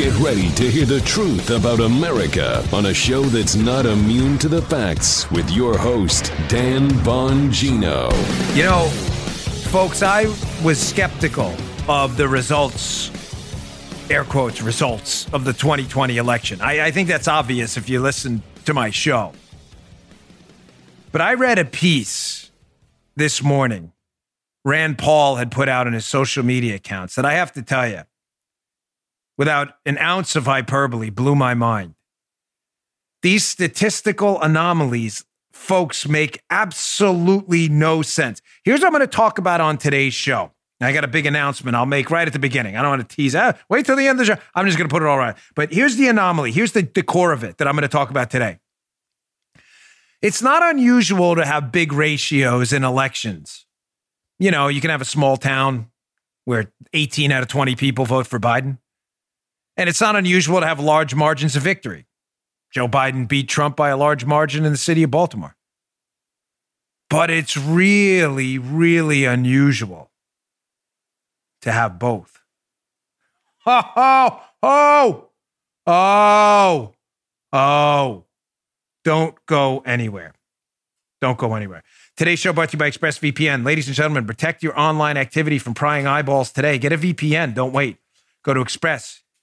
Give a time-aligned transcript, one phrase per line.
[0.00, 4.48] Get ready to hear the truth about America on a show that's not immune to
[4.48, 8.10] the facts with your host, Dan Bongino.
[8.56, 8.86] You know,
[9.68, 10.24] folks, I
[10.64, 11.54] was skeptical
[11.86, 13.10] of the results,
[14.08, 16.62] air quotes, results of the 2020 election.
[16.62, 19.34] I, I think that's obvious if you listen to my show.
[21.12, 22.50] But I read a piece
[23.16, 23.92] this morning
[24.64, 27.86] Rand Paul had put out on his social media accounts that I have to tell
[27.86, 28.04] you,
[29.40, 31.94] without an ounce of hyperbole, blew my mind.
[33.22, 38.42] These statistical anomalies, folks, make absolutely no sense.
[38.64, 40.52] Here's what I'm going to talk about on today's show.
[40.82, 42.76] I got a big announcement I'll make right at the beginning.
[42.76, 43.56] I don't want to tease out.
[43.70, 44.42] Wait till the end of the show.
[44.54, 45.34] I'm just going to put it all right.
[45.54, 46.52] But here's the anomaly.
[46.52, 48.58] Here's the, the core of it that I'm going to talk about today.
[50.20, 53.64] It's not unusual to have big ratios in elections.
[54.38, 55.90] You know, you can have a small town
[56.44, 58.76] where 18 out of 20 people vote for Biden.
[59.80, 62.04] And it's not unusual to have large margins of victory.
[62.70, 65.56] Joe Biden beat Trump by a large margin in the city of Baltimore.
[67.08, 70.10] But it's really, really unusual
[71.62, 72.42] to have both.
[73.64, 75.28] Oh, oh, oh,
[75.86, 76.94] oh,
[77.50, 78.24] oh.
[79.02, 80.34] Don't go anywhere.
[81.22, 81.82] Don't go anywhere.
[82.18, 83.64] Today's show brought to you by ExpressVPN.
[83.64, 86.76] Ladies and gentlemen, protect your online activity from prying eyeballs today.
[86.76, 87.54] Get a VPN.
[87.54, 87.96] Don't wait.
[88.44, 88.60] Go to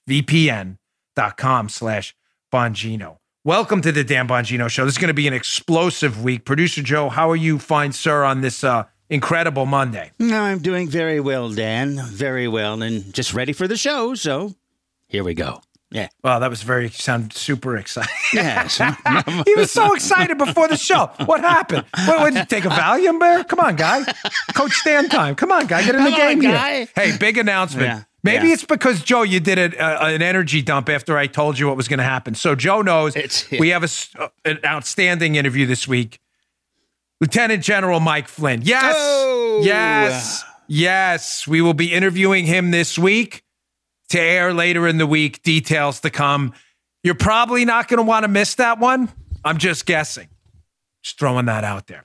[0.08, 2.14] expressvpn.com slash
[2.52, 3.18] Bongino.
[3.44, 4.84] Welcome to the Dan Bongino Show.
[4.84, 6.44] This is going to be an explosive week.
[6.44, 10.12] Producer Joe, how are you, fine sir, on this uh, incredible Monday?
[10.18, 12.00] No, I'm doing very well, Dan.
[12.04, 14.14] Very well, and just ready for the show.
[14.14, 14.54] So
[15.06, 15.62] here we go.
[15.90, 16.08] Yeah.
[16.22, 18.10] Wow, that was very sound super excited.
[18.34, 18.76] Yes.
[19.46, 21.10] he was so excited before the show.
[21.24, 21.86] What happened?
[22.06, 23.42] What, what did you take a Valium bear?
[23.44, 24.04] Come on, guy.
[24.52, 25.34] Coach stand time.
[25.34, 25.82] Come on, guy.
[25.82, 26.76] Get in the Come on, game guy.
[26.76, 26.88] here.
[26.94, 27.86] Hey, big announcement.
[27.86, 28.54] Yeah, Maybe yeah.
[28.54, 31.76] it's because Joe, you did a, a, an energy dump after I told you what
[31.76, 32.34] was going to happen.
[32.34, 36.18] So Joe knows It's- we have a s uh, an outstanding interview this week.
[37.20, 38.62] Lieutenant General Mike Flynn.
[38.62, 38.94] Yes.
[38.96, 39.62] Oh.
[39.64, 40.44] Yes.
[40.68, 41.48] Yes.
[41.48, 43.42] We will be interviewing him this week
[44.10, 45.42] to air later in the week.
[45.42, 46.52] Details to come.
[47.02, 49.10] You're probably not going to want to miss that one.
[49.44, 50.28] I'm just guessing.
[51.02, 52.04] Just throwing that out there.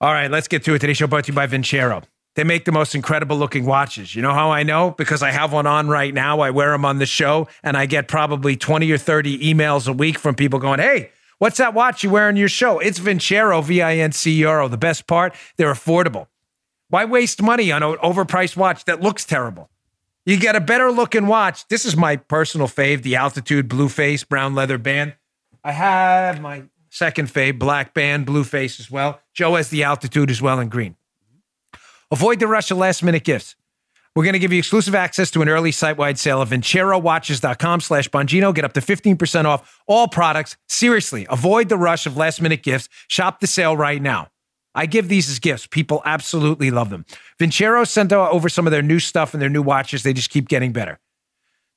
[0.00, 0.80] All right, let's get to it.
[0.80, 2.02] Today's show brought to you by Vincero.
[2.36, 4.14] They make the most incredible looking watches.
[4.14, 4.90] You know how I know?
[4.90, 6.40] Because I have one on right now.
[6.40, 9.92] I wear them on the show, and I get probably 20 or 30 emails a
[9.92, 12.78] week from people going, Hey, what's that watch you wear on your show?
[12.78, 14.68] It's Vincero, V I N C E R O.
[14.68, 16.26] The best part, they're affordable.
[16.88, 19.70] Why waste money on an overpriced watch that looks terrible?
[20.26, 21.66] You get a better looking watch.
[21.68, 25.14] This is my personal fave, the Altitude Blue Face brown leather band.
[25.64, 29.20] I have my second fave, black band, blue face as well.
[29.32, 30.96] Joe has the Altitude as well in green.
[32.12, 33.56] Avoid the rush of last minute gifts.
[34.14, 38.08] We're going to give you exclusive access to an early site-wide sale of VinceroWatches.com slash
[38.08, 38.54] Bongino.
[38.54, 40.56] Get up to 15% off all products.
[40.68, 42.88] Seriously, avoid the rush of last minute gifts.
[43.08, 44.28] Shop the sale right now.
[44.74, 45.66] I give these as gifts.
[45.66, 47.04] People absolutely love them.
[47.40, 50.02] Vincero sent over some of their new stuff and their new watches.
[50.02, 50.98] They just keep getting better.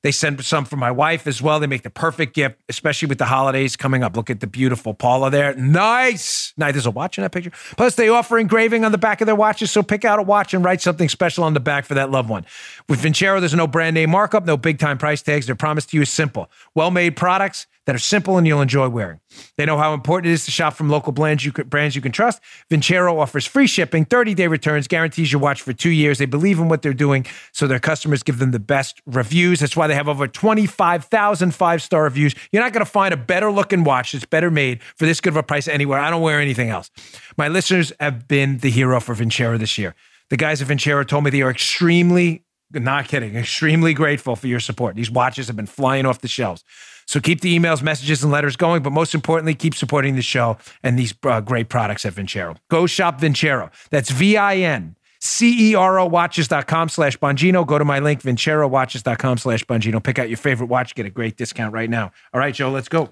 [0.01, 1.59] They send some for my wife as well.
[1.59, 4.15] They make the perfect gift, especially with the holidays coming up.
[4.15, 5.53] Look at the beautiful Paula there.
[5.55, 6.53] Nice.
[6.55, 6.73] Nice.
[6.73, 7.51] There's a watch in that picture.
[7.75, 9.71] Plus, they offer engraving on the back of their watches.
[9.71, 12.29] So pick out a watch and write something special on the back for that loved
[12.29, 12.45] one.
[12.87, 15.47] With Vincero, there's no brand name markup, no big time price tags.
[15.47, 18.87] Their promise to you is simple well made products that are simple and you'll enjoy
[18.87, 19.19] wearing.
[19.57, 22.03] They know how important it is to shop from local brands you can, brands you
[22.03, 22.39] can trust.
[22.69, 26.19] Vincero offers free shipping, 30 day returns, guarantees your watch for two years.
[26.19, 29.59] They believe in what they're doing, so their customers give them the best reviews.
[29.59, 32.35] That's why they have over 25,000 five star reviews.
[32.51, 35.33] You're not going to find a better looking watch that's better made for this good
[35.33, 35.97] of a price anywhere.
[35.97, 36.91] I don't wear anything else.
[37.37, 39.95] My listeners have been the hero for Vincero this year.
[40.29, 43.35] The guys at Vincero told me they are extremely Not kidding.
[43.35, 44.95] Extremely grateful for your support.
[44.95, 46.63] These watches have been flying off the shelves.
[47.09, 48.83] So keep the emails, messages, and letters going.
[48.83, 52.55] But most importantly, keep supporting the show and these uh, great products at Vincero.
[52.69, 53.71] Go shop Vincero.
[53.89, 57.65] That's V I N C E R O watches.com slash Bongino.
[57.65, 60.03] Go to my link, vincerowatches.com slash Bongino.
[60.03, 62.11] Pick out your favorite watch, get a great discount right now.
[62.31, 63.11] All right, Joe, let's go.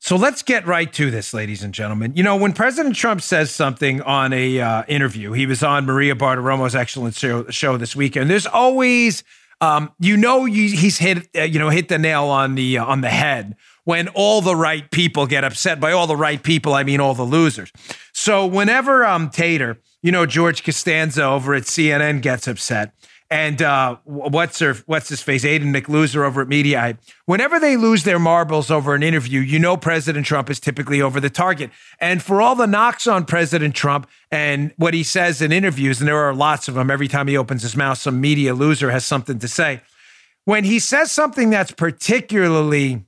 [0.00, 2.12] So let's get right to this, ladies and gentlemen.
[2.14, 6.14] You know, when President Trump says something on a uh, interview, he was on Maria
[6.14, 8.28] Bartiromo's excellent show, show this weekend.
[8.28, 9.24] There's always,
[9.64, 12.84] um, you know, you, he's hit, uh, you know, hit the nail on the uh,
[12.84, 15.80] on the head when all the right people get upset.
[15.80, 17.72] By all the right people, I mean all the losers.
[18.12, 22.92] So whenever um, Tater, you know, George Costanza over at CNN gets upset,
[23.34, 26.98] and uh, what's her what's his face Aiden McLoser over at Mediaite.
[27.26, 31.18] Whenever they lose their marbles over an interview, you know President Trump is typically over
[31.18, 31.72] the target.
[31.98, 36.06] And for all the knocks on President Trump and what he says in interviews, and
[36.06, 36.92] there are lots of them.
[36.92, 39.82] Every time he opens his mouth, some media loser has something to say.
[40.44, 43.04] When he says something that's particularly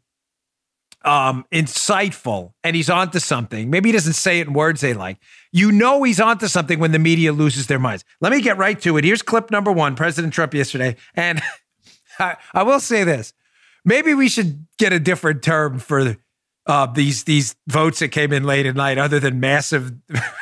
[1.07, 3.71] um, insightful and he's onto something.
[3.71, 5.19] Maybe he doesn't say it in words they like.
[5.57, 8.05] You know he's onto something when the media loses their minds.
[8.21, 9.05] Let me get right to it.
[9.05, 10.97] Here's clip number one President Trump yesterday.
[11.15, 11.41] And
[12.19, 13.33] I, I will say this
[13.87, 16.17] maybe we should get a different term for
[16.67, 19.95] uh, these these votes that came in late at night other than massive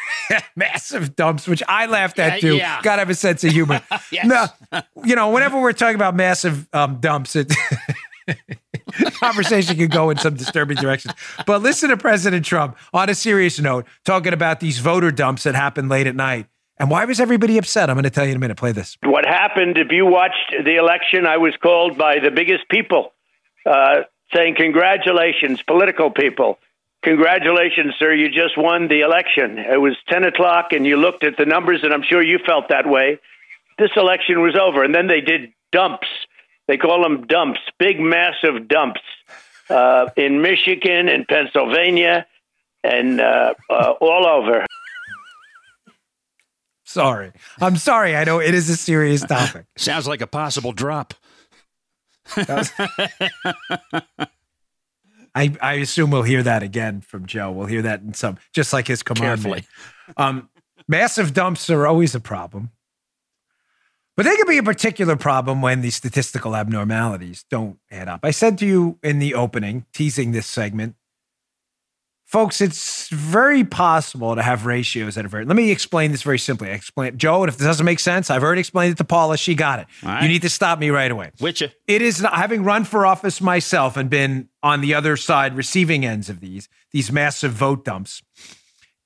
[0.56, 2.80] massive dumps which i laughed at too yeah.
[2.82, 4.24] gotta have a sense of humor Yes.
[4.24, 7.52] no you know whenever we're talking about massive um, dumps it
[9.20, 11.14] conversation could go in some disturbing directions.
[11.46, 15.54] But listen to President Trump on a serious note, talking about these voter dumps that
[15.54, 16.46] happened late at night.
[16.78, 17.88] And why was everybody upset?
[17.88, 18.56] I'm going to tell you in a minute.
[18.56, 18.96] Play this.
[19.04, 23.12] What happened, if you watched the election, I was called by the biggest people
[23.64, 24.02] uh,
[24.34, 26.58] saying, Congratulations, political people.
[27.04, 28.14] Congratulations, sir.
[28.14, 29.58] You just won the election.
[29.58, 32.70] It was 10 o'clock, and you looked at the numbers, and I'm sure you felt
[32.70, 33.20] that way.
[33.78, 34.82] This election was over.
[34.82, 36.08] And then they did dumps.
[36.66, 39.00] They call them dumps, big, massive dumps
[39.68, 42.26] uh, in Michigan and Pennsylvania
[42.82, 44.64] and uh, uh, all over.
[46.84, 47.32] Sorry.
[47.60, 48.14] I'm sorry.
[48.14, 49.66] I know it is a serious topic.
[49.76, 51.14] Sounds like a possible drop.
[55.36, 57.50] I, I assume we'll hear that again from Joe.
[57.50, 59.42] We'll hear that in some, just like his command.
[59.42, 59.64] Carefully.
[60.16, 60.48] Um,
[60.86, 62.70] massive dumps are always a problem.
[64.16, 68.20] But they can be a particular problem when the statistical abnormalities don't add up.
[68.22, 70.94] I said to you in the opening, teasing this segment,
[72.24, 75.44] folks, it's very possible to have ratios that are very.
[75.44, 76.70] Let me explain this very simply.
[76.70, 79.36] I explain, Joe, and if this doesn't make sense, I've already explained it to Paula.
[79.36, 79.86] She got it.
[80.02, 80.22] Right.
[80.22, 81.32] You need to stop me right away.
[81.38, 81.68] Which you?
[81.88, 86.04] It is not, having run for office myself and been on the other side, receiving
[86.04, 88.22] ends of these these massive vote dumps.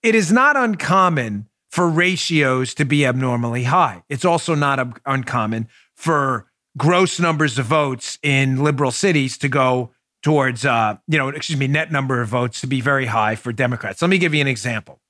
[0.03, 4.03] It is not uncommon for ratios to be abnormally high.
[4.09, 9.91] It's also not un- uncommon for gross numbers of votes in liberal cities to go
[10.23, 13.53] towards, uh, you know, excuse me, net number of votes to be very high for
[13.53, 14.01] Democrats.
[14.03, 15.01] Let me give you an example.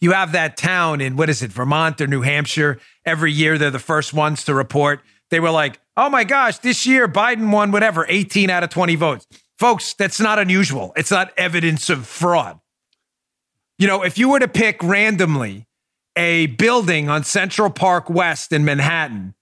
[0.00, 2.80] You have that town in what is it, Vermont or New Hampshire?
[3.04, 5.00] Every year they're the first ones to report.
[5.30, 8.96] They were like, oh my gosh, this year Biden won whatever, 18 out of 20
[8.96, 9.26] votes.
[9.58, 10.92] Folks, that's not unusual.
[10.96, 12.58] It's not evidence of fraud.
[13.78, 15.66] You know, if you were to pick randomly
[16.16, 19.34] a building on Central Park West in Manhattan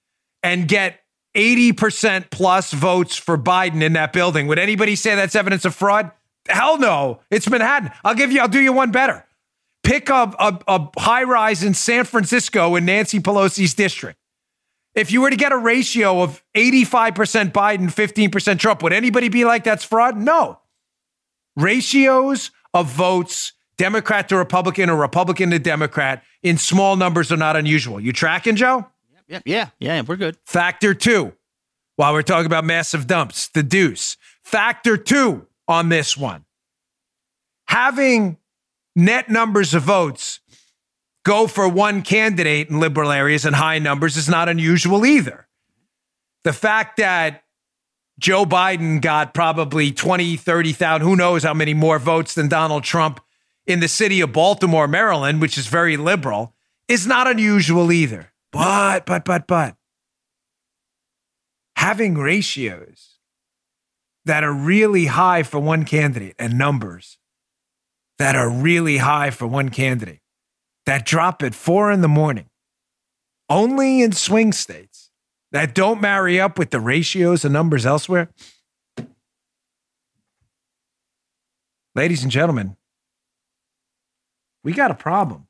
[0.42, 1.00] and get
[1.36, 6.10] 80% plus votes for Biden in that building, would anybody say that's evidence of fraud?
[6.48, 7.20] Hell no.
[7.30, 7.90] It's Manhattan.
[8.04, 9.26] I'll give you, I'll do you one better.
[9.82, 14.18] Pick up a, a high rise in San Francisco in Nancy Pelosi's district.
[14.94, 19.44] If you were to get a ratio of 85% Biden, 15% Trump, would anybody be
[19.44, 20.16] like that's fraud?
[20.16, 20.58] No.
[21.56, 27.56] Ratios of votes, Democrat to Republican or Republican to Democrat, in small numbers are not
[27.56, 27.98] unusual.
[27.98, 28.86] You tracking, Joe?
[29.26, 29.44] Yep.
[29.46, 29.68] Yeah.
[29.78, 30.02] Yeah.
[30.06, 30.36] We're good.
[30.44, 31.32] Factor two,
[31.96, 34.18] while we're talking about massive dumps, the deuce.
[34.44, 36.44] Factor two on this one.
[37.68, 38.36] Having
[38.94, 40.40] net numbers of votes
[41.24, 45.48] go for one candidate in liberal areas and high numbers is not unusual either.
[46.44, 47.44] The fact that
[48.18, 53.20] Joe Biden got probably 20, 30,000, who knows how many more votes than Donald Trump
[53.66, 56.54] in the city of Baltimore, Maryland, which is very liberal,
[56.88, 58.32] is not unusual either.
[58.52, 59.76] But, but, but, but,
[61.76, 63.18] having ratios
[64.24, 67.18] that are really high for one candidate and numbers
[68.18, 70.20] that are really high for one candidate
[70.84, 72.46] that drop at four in the morning,
[73.48, 75.10] only in swing states
[75.52, 78.28] that don't marry up with the ratios and numbers elsewhere.
[81.94, 82.76] Ladies and gentlemen,
[84.62, 85.46] we got a problem.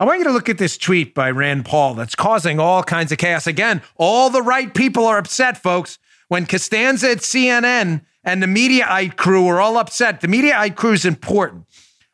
[0.00, 3.10] I want you to look at this tweet by Rand Paul that's causing all kinds
[3.10, 3.48] of chaos.
[3.48, 5.98] Again, all the right people are upset, folks.
[6.28, 11.04] When Costanza at CNN and the Mediaite crew are all upset, the Mediaite crew is
[11.04, 11.64] important.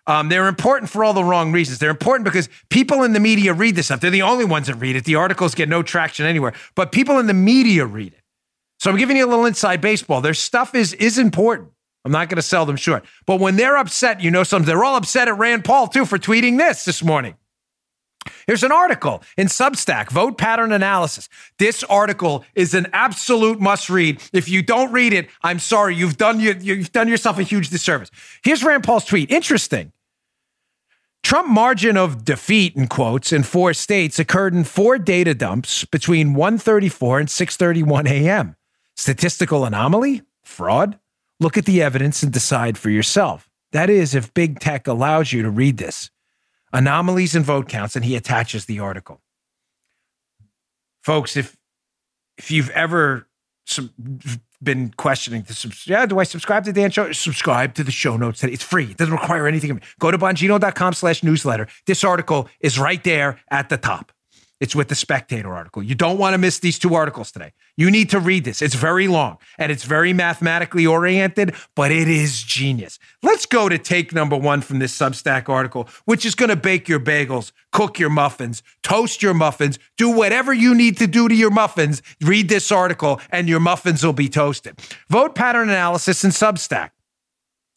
[0.06, 1.78] Um, they're important for all the wrong reasons.
[1.78, 4.00] They're important because people in the media read this stuff.
[4.00, 5.04] They're the only ones that read it.
[5.04, 8.20] The articles get no traction anywhere, but people in the media read it.
[8.78, 10.20] So I'm giving you a little inside baseball.
[10.20, 11.70] Their stuff is is important.
[12.04, 13.04] I'm not going to sell them short.
[13.26, 14.66] But when they're upset, you know something.
[14.66, 17.34] They're all upset at Rand Paul too for tweeting this this morning.
[18.46, 21.28] Here's an article in Substack, Vote Pattern Analysis.
[21.58, 24.22] This article is an absolute must read.
[24.32, 27.70] If you don't read it, I'm sorry, you've done you, you've done yourself a huge
[27.70, 28.10] disservice.
[28.42, 29.30] Here's Rand Paul's tweet.
[29.30, 29.92] Interesting.
[31.22, 36.34] Trump margin of defeat in quotes in four states occurred in four data dumps between
[36.34, 38.56] 1:34 and 6:31 a.m.
[38.94, 40.22] Statistical anomaly?
[40.42, 40.98] Fraud?
[41.40, 43.48] Look at the evidence and decide for yourself.
[43.72, 46.10] That is if big tech allows you to read this
[46.74, 49.22] anomalies in vote counts, and he attaches the article.
[51.02, 51.56] Folks, if
[52.36, 53.28] if you've ever
[53.64, 53.90] sub-
[54.62, 57.12] been questioning the yeah, do I subscribe to Dan Show?
[57.12, 58.40] Subscribe to the show notes.
[58.40, 58.52] Today.
[58.52, 58.90] It's free.
[58.90, 59.82] It doesn't require anything of me.
[60.00, 61.68] Go to bongino.com slash newsletter.
[61.86, 64.10] This article is right there at the top.
[64.60, 65.82] It's with the Spectator article.
[65.82, 67.52] You don't want to miss these two articles today.
[67.76, 68.62] You need to read this.
[68.62, 72.98] It's very long and it's very mathematically oriented, but it is genius.
[73.22, 76.88] Let's go to take number one from this Substack article, which is going to bake
[76.88, 81.34] your bagels, cook your muffins, toast your muffins, do whatever you need to do to
[81.34, 82.00] your muffins.
[82.20, 84.78] Read this article and your muffins will be toasted.
[85.08, 86.90] Vote pattern analysis in Substack.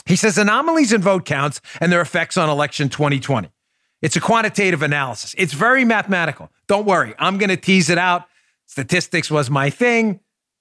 [0.05, 3.49] He says anomalies in vote counts and their effects on election 2020.
[4.01, 5.33] It's a quantitative analysis.
[5.37, 6.51] It's very mathematical.
[6.67, 8.25] Don't worry, I'm going to tease it out.
[8.67, 10.19] Statistics was my thing.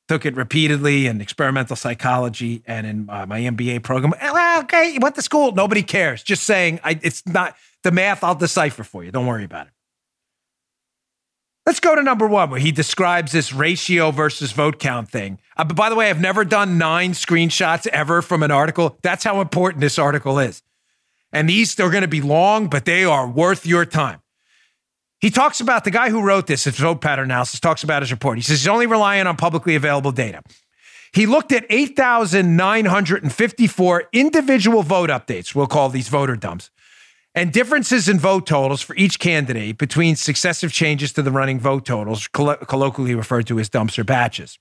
[0.09, 4.15] Took it repeatedly in experimental psychology and in uh, my MBA program.
[4.21, 5.53] Well, okay, you went to school.
[5.53, 6.23] Nobody cares.
[6.23, 8.23] Just saying, I, it's not the math.
[8.23, 9.11] I'll decipher for you.
[9.11, 9.73] Don't worry about it.
[11.67, 15.41] Let's go to number one, where he describes this ratio versus vote count thing.
[15.57, 18.97] Uh, but by the way, I've never done nine screenshots ever from an article.
[19.03, 20.63] That's how important this article is.
[21.33, 24.21] And these are going to be long, but they are worth your time.
[25.27, 28.13] He talks about the guy who wrote this, it's vote pattern analysis, talks about his
[28.13, 28.39] report.
[28.39, 30.41] He says he's only relying on publicly available data.
[31.13, 36.71] He looked at 8,954 individual vote updates, we'll call these voter dumps,
[37.35, 41.85] and differences in vote totals for each candidate between successive changes to the running vote
[41.85, 44.61] totals, coll- colloquially referred to as dumps or batches.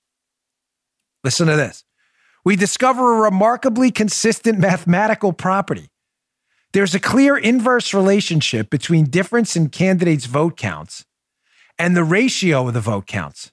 [1.22, 1.84] Listen to this.
[2.44, 5.90] We discover a remarkably consistent mathematical property
[6.76, 11.06] there's a clear inverse relationship between difference in candidates' vote counts
[11.78, 13.50] and the ratio of the vote counts.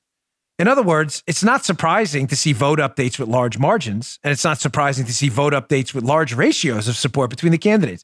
[0.59, 4.43] In other words, it's not surprising to see vote updates with large margins, and it's
[4.43, 8.03] not surprising to see vote updates with large ratios of support between the candidates.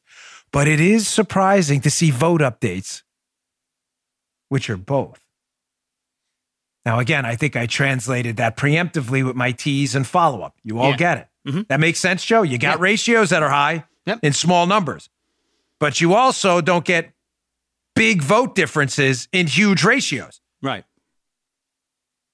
[0.52, 3.02] But it is surprising to see vote updates
[4.48, 5.20] which are both.
[6.86, 10.54] Now, again, I think I translated that preemptively with my tease and follow up.
[10.64, 10.96] You all Yeah.
[10.96, 11.28] get it.
[11.46, 11.60] Mm-hmm.
[11.68, 12.40] That makes sense, Joe?
[12.40, 14.20] You got ratios that are high Yep.
[14.22, 15.10] in small numbers,
[15.78, 17.12] but you also don't get
[17.94, 20.40] big vote differences in huge ratios.
[20.62, 20.84] Right.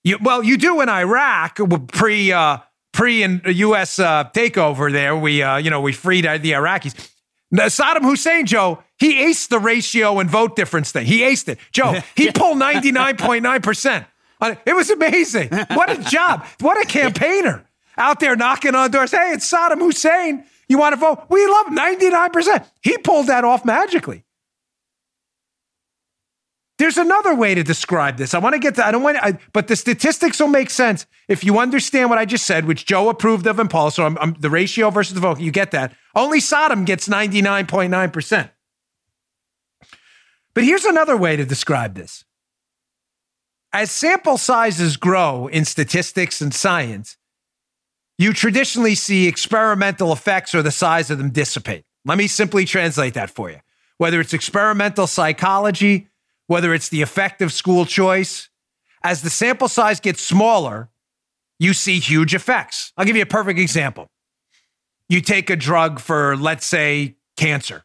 [0.04, 1.58] You, well, you do in Iraq
[1.88, 2.58] pre uh,
[2.92, 3.98] pre and U.S.
[3.98, 4.92] Uh, takeover.
[4.92, 7.10] There, we uh, you know we freed the Iraqis.
[7.50, 11.06] Now, Saddam Hussein, Joe, he aced the ratio and vote difference thing.
[11.06, 12.00] He aced it, Joe.
[12.16, 14.06] He pulled ninety nine point nine percent.
[14.40, 15.48] It was amazing.
[15.70, 16.44] What a job!
[16.60, 17.64] What a campaigner
[17.96, 19.10] out there knocking on doors.
[19.10, 20.44] Hey, it's Saddam Hussein.
[20.68, 21.26] You want to vote?
[21.28, 22.66] We love nine percent.
[22.82, 24.24] He pulled that off magically.
[26.78, 28.34] There's another way to describe this.
[28.34, 31.06] I want to get to, I don't want I, but the statistics will make sense
[31.26, 33.90] if you understand what I just said, which Joe approved of and Paul.
[33.90, 35.40] So I'm, I'm the ratio versus the vote.
[35.40, 35.94] You get that.
[36.14, 38.50] Only Saddam gets 99.9%.
[40.52, 42.24] But here's another way to describe this.
[43.72, 47.16] As sample sizes grow in statistics and science,
[48.18, 51.84] you traditionally see experimental effects or the size of them dissipate.
[52.04, 53.58] Let me simply translate that for you.
[53.98, 56.08] Whether it's experimental psychology,
[56.46, 58.48] whether it's the effect of school choice,
[59.02, 60.88] as the sample size gets smaller,
[61.58, 62.92] you see huge effects.
[62.96, 64.08] I'll give you a perfect example.
[65.08, 67.84] You take a drug for, let's say, cancer.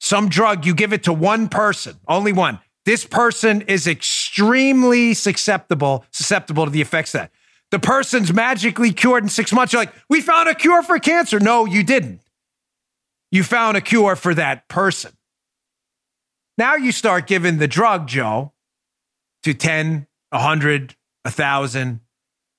[0.00, 2.58] Some drug, you give it to one person, only one.
[2.84, 7.30] This person is extremely susceptible, susceptible to the effects that.
[7.74, 9.72] The person's magically cured in six months.
[9.72, 11.40] You're like, we found a cure for cancer.
[11.40, 12.20] No, you didn't.
[13.32, 15.10] You found a cure for that person.
[16.56, 18.52] Now you start giving the drug, Joe,
[19.42, 22.00] to 10, 100, 1,000,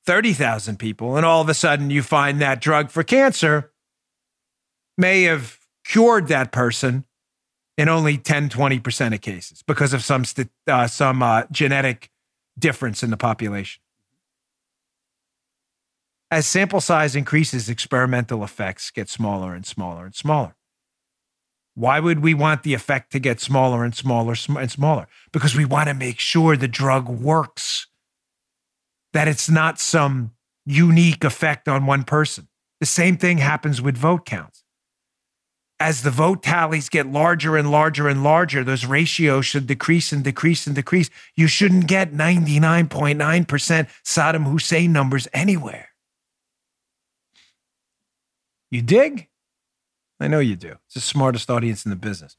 [0.06, 1.16] 30,000 people.
[1.16, 3.72] And all of a sudden you find that drug for cancer
[4.98, 7.06] may have cured that person
[7.78, 10.26] in only 10, 20% of cases because of some,
[10.68, 12.10] uh, some uh, genetic
[12.60, 13.82] difference in the population.
[16.36, 20.54] As sample size increases, experimental effects get smaller and smaller and smaller.
[21.76, 25.08] Why would we want the effect to get smaller and smaller and smaller?
[25.32, 27.88] Because we want to make sure the drug works,
[29.14, 30.32] that it's not some
[30.66, 32.50] unique effect on one person.
[32.82, 34.66] The same thing happens with vote counts.
[35.80, 40.22] As the vote tallies get larger and larger and larger, those ratios should decrease and
[40.22, 41.10] decrease and decrease.
[41.38, 45.92] You shouldn't get 99.9% Saddam Hussein numbers anywhere.
[48.72, 49.28] You dig?
[50.20, 50.76] I know you do.
[50.86, 52.38] It's the smartest audience in the business.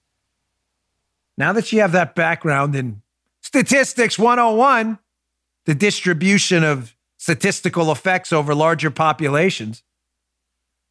[1.38, 3.02] Now that you have that background in
[3.42, 4.98] statistics 101,
[5.66, 9.82] the distribution of statistical effects over larger populations,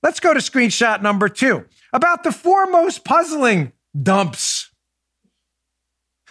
[0.04, 4.70] let's go to screenshot number two about the four most puzzling dumps.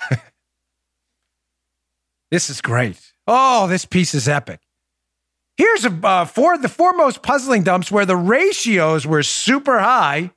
[2.30, 3.12] this is great.
[3.26, 4.60] Oh, this piece is epic.
[5.56, 6.24] Here's a uh,
[6.56, 10.32] the four most puzzling dumps where the ratios were super high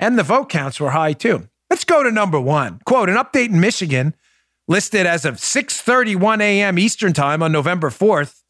[0.00, 1.48] and the vote counts were high too.
[1.70, 2.80] Let's go to number one.
[2.84, 4.14] Quote, an update in Michigan
[4.66, 6.78] listed as of 6:31 a.m.
[6.78, 8.42] Eastern Time on November 4th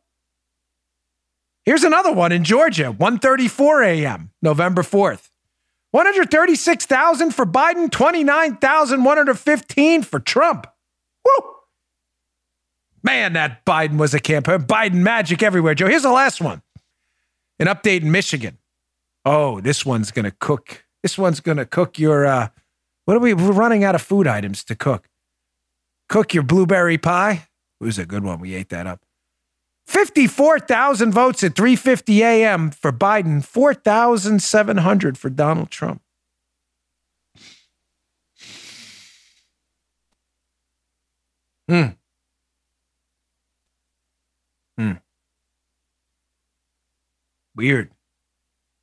[1.67, 5.29] Here's another one in Georgia, 1:34 a.m., November 4th.
[5.91, 10.67] 136,000 for Biden, 29,115 for Trump.
[11.25, 11.45] Woo!
[13.03, 14.61] Man, that Biden was a campaign.
[14.61, 15.89] Biden magic everywhere, Joe.
[15.89, 16.63] Here's the last one.
[17.59, 18.59] An update in Michigan.
[19.25, 20.85] Oh, this one's going to cook.
[21.03, 22.49] This one's going to cook your uh
[23.07, 25.09] what are we we're running out of food items to cook.
[26.09, 27.49] Cook your blueberry pie.
[27.81, 28.41] It was a good one.
[28.41, 29.06] We ate that up.
[29.87, 32.71] 54,000 votes at 3:50 a.m.
[32.71, 36.03] for Biden, 4,700 for Donald Trump.
[41.69, 41.87] Hmm.
[44.77, 44.93] Hmm.
[47.55, 47.93] Weird.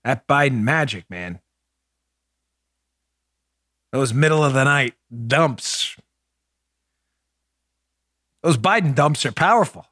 [0.04, 1.40] That Biden magic, man.
[3.92, 4.96] Those middle of the night
[5.28, 5.96] dumps.
[8.42, 9.86] Those Biden dumps are powerful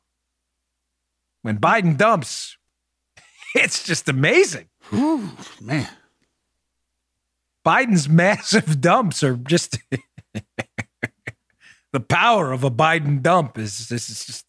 [1.42, 2.58] when Biden dumps,
[3.56, 4.68] it's just amazing.
[4.94, 5.90] Ooh, man.
[7.66, 9.78] Biden's massive dumps are just
[11.94, 14.46] the power of a Biden dump is this is just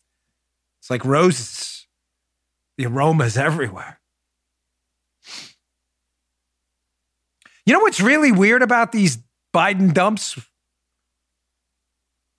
[0.80, 1.86] it's like roses.
[2.78, 4.00] The aromas everywhere.
[7.66, 9.18] You know what's really weird about these
[9.54, 10.38] Biden dumps?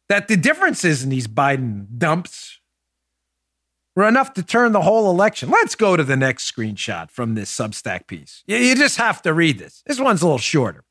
[0.10, 2.60] That the differences in these Biden dumps
[3.96, 5.50] were enough to turn the whole election.
[5.50, 8.44] Let's go to the next screenshot from this Substack piece.
[8.48, 9.84] You, just have to read this.
[9.86, 10.84] This one's a little shorter.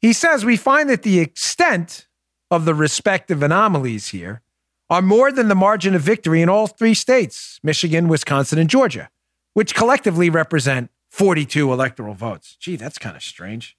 [0.00, 2.08] He says we find that the extent
[2.50, 4.42] of the respective anomalies here
[4.90, 9.10] are more than the margin of victory in all three states Michigan, Wisconsin, and Georgia,
[9.54, 12.56] which collectively represent 42 electoral votes.
[12.58, 13.76] Gee, that's kind of strange.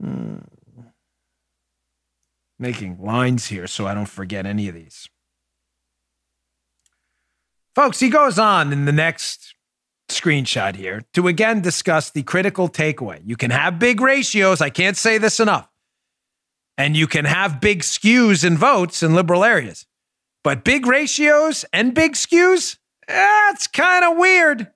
[0.00, 0.38] Hmm.
[2.58, 5.08] Making lines here so I don't forget any of these.
[7.74, 9.54] Folks, he goes on in the next
[10.08, 13.20] screenshot here to again discuss the critical takeaway.
[13.24, 14.60] You can have big ratios.
[14.60, 15.68] I can't say this enough.
[16.76, 19.86] And you can have big skews in votes in liberal areas.
[20.44, 24.68] But big ratios and big skews, that's kind of weird.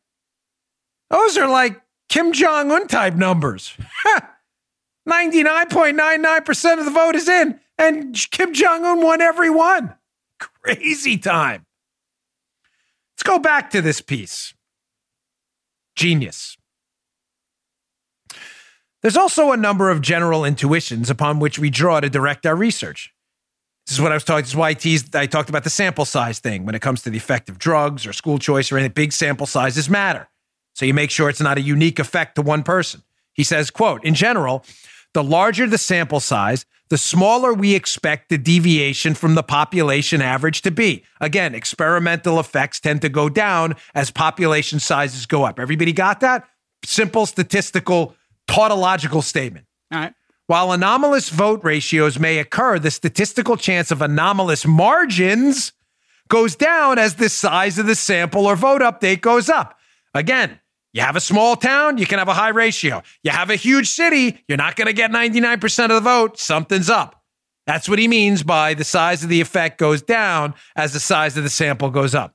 [1.10, 3.76] Those are like Kim Jong un type numbers.
[5.08, 9.94] 99.99% of the vote is in, and Kim Jong un won every one.
[10.62, 11.66] Crazy time.
[13.16, 14.52] Let's go back to this piece.
[15.94, 16.56] Genius.
[19.00, 23.14] There's also a number of general intuitions upon which we draw to direct our research.
[23.86, 24.42] This is what I was talking.
[24.42, 25.14] This is why I teased.
[25.14, 28.04] I talked about the sample size thing when it comes to the effect of drugs
[28.04, 28.92] or school choice or anything.
[28.92, 30.28] Big sample sizes matter,
[30.74, 33.02] so you make sure it's not a unique effect to one person.
[33.32, 34.64] He says, "quote In general,
[35.14, 40.62] the larger the sample size, the smaller we expect the deviation from the population average
[40.62, 41.04] to be.
[41.20, 45.58] Again, experimental effects tend to go down as population sizes go up.
[45.58, 46.48] Everybody got that?
[46.84, 48.14] Simple statistical
[48.46, 49.66] tautological statement.
[49.92, 50.14] All right.
[50.46, 55.72] While anomalous vote ratios may occur, the statistical chance of anomalous margins
[56.28, 59.76] goes down as the size of the sample or vote update goes up.
[60.14, 60.60] Again,
[60.96, 63.02] you have a small town, you can have a high ratio.
[63.22, 66.38] You have a huge city, you're not going to get 99% of the vote.
[66.38, 67.22] Something's up.
[67.66, 71.36] That's what he means by the size of the effect goes down as the size
[71.36, 72.34] of the sample goes up.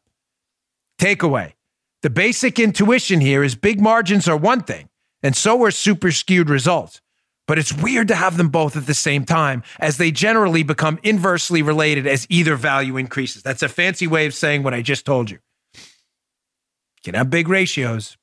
[1.00, 1.54] Takeaway
[2.02, 4.90] the basic intuition here is big margins are one thing,
[5.22, 7.00] and so are super skewed results.
[7.48, 11.00] But it's weird to have them both at the same time, as they generally become
[11.04, 13.44] inversely related as either value increases.
[13.44, 15.40] That's a fancy way of saying what I just told you.
[15.76, 18.18] You can have big ratios,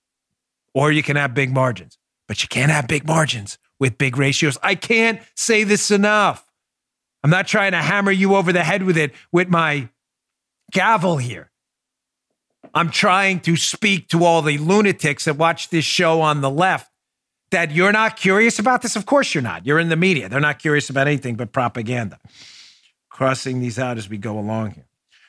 [0.74, 4.58] or you can have big margins, but you can't have big margins with big ratios.
[4.62, 6.44] I can't say this enough.
[7.22, 9.88] I'm not trying to hammer you over the head with it with my
[10.72, 11.50] gavel here.
[12.74, 16.90] I'm trying to speak to all the lunatics that watch this show on the left
[17.50, 18.94] that you're not curious about this.
[18.94, 19.66] Of course, you're not.
[19.66, 20.28] You're in the media.
[20.28, 22.18] They're not curious about anything but propaganda.
[23.08, 24.86] Crossing these out as we go along here.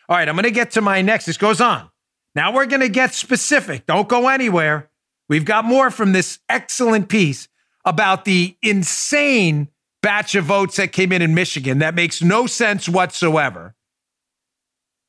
[0.09, 1.25] All right, I'm going to get to my next.
[1.25, 1.89] This goes on.
[2.35, 3.85] Now we're going to get specific.
[3.85, 4.88] Don't go anywhere.
[5.29, 7.47] We've got more from this excellent piece
[7.85, 9.69] about the insane
[10.01, 13.75] batch of votes that came in in Michigan that makes no sense whatsoever.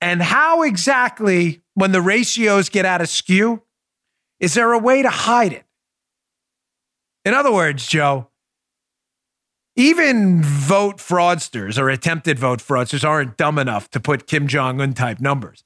[0.00, 3.62] And how exactly, when the ratios get out of skew,
[4.38, 5.64] is there a way to hide it?
[7.24, 8.28] In other words, Joe,
[9.76, 14.94] even vote fraudsters or attempted vote fraudsters aren't dumb enough to put Kim Jong un
[14.94, 15.64] type numbers.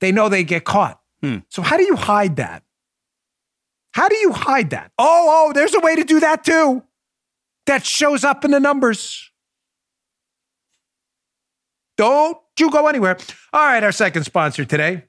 [0.00, 1.00] They know they get caught.
[1.22, 1.38] Hmm.
[1.48, 2.62] So, how do you hide that?
[3.92, 4.90] How do you hide that?
[4.98, 6.82] Oh, oh, there's a way to do that too.
[7.66, 9.30] That shows up in the numbers.
[11.96, 13.18] Don't you go anywhere.
[13.52, 15.04] All right, our second sponsor today.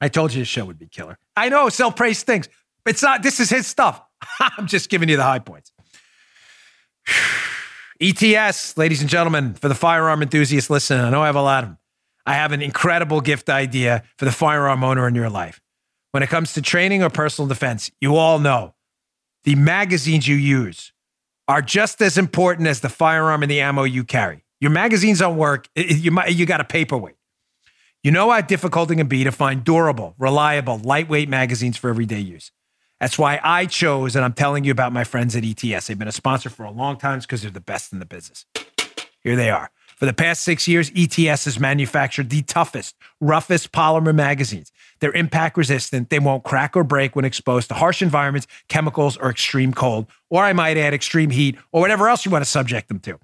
[0.00, 1.18] I told you the show would be killer.
[1.36, 2.48] I know self praise things.
[2.86, 4.00] It's not, this is his stuff.
[4.40, 5.72] I'm just giving you the high points.
[8.00, 11.64] ETS, ladies and gentlemen, for the firearm enthusiast, listening, I know I have a lot
[11.64, 11.78] of them.
[12.24, 15.60] I have an incredible gift idea for the firearm owner in your life.
[16.12, 18.74] When it comes to training or personal defense, you all know
[19.44, 20.92] the magazines you use
[21.46, 24.44] are just as important as the firearm and the ammo you carry.
[24.60, 27.14] Your magazines don't work, you, might, you got a paperweight.
[28.02, 32.20] You know how difficult it can be to find durable, reliable, lightweight magazines for everyday
[32.20, 32.52] use.
[33.00, 35.86] That's why I chose, and I'm telling you about my friends at ETS.
[35.86, 38.44] They've been a sponsor for a long time because they're the best in the business.
[39.22, 39.70] Here they are.
[39.96, 44.72] For the past six years, ETS has manufactured the toughest, roughest polymer magazines.
[45.00, 46.10] They're impact resistant.
[46.10, 50.42] They won't crack or break when exposed to harsh environments, chemicals, or extreme cold, or
[50.42, 53.18] I might add extreme heat, or whatever else you want to subject them to.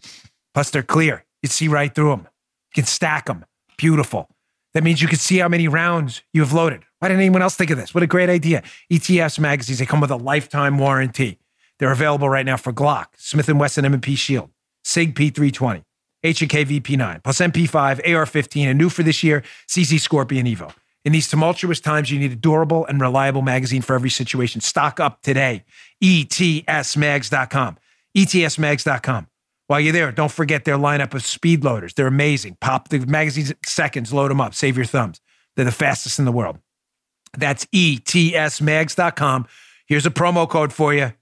[0.52, 1.24] Plus, they're clear.
[1.42, 2.20] You see right through them.
[2.20, 3.44] You can stack them.
[3.76, 4.28] Beautiful.
[4.72, 6.84] That means you can see how many rounds you have loaded.
[6.98, 7.94] Why didn't anyone else think of this?
[7.94, 8.62] What a great idea.
[8.90, 11.38] ETS magazines, they come with a lifetime warranty.
[11.78, 14.50] They're available right now for Glock, Smith & Wesson M&P Shield,
[14.84, 15.84] SIG P320,
[16.22, 20.72] H&K VP9, plus MP5, AR-15, and new for this year, CZ Scorpion Evo.
[21.04, 24.60] In these tumultuous times, you need a durable and reliable magazine for every situation.
[24.60, 25.64] Stock up today.
[26.02, 27.76] ETSmags.com.
[28.16, 29.26] ETSmags.com.
[29.66, 31.94] While you're there, don't forget their lineup of speed loaders.
[31.94, 32.58] They're amazing.
[32.60, 35.20] Pop the magazines seconds, load them up, save your thumbs.
[35.56, 36.58] They're the fastest in the world.
[37.36, 39.46] That's etsmags.com.
[39.86, 41.12] Here's a promo code for you.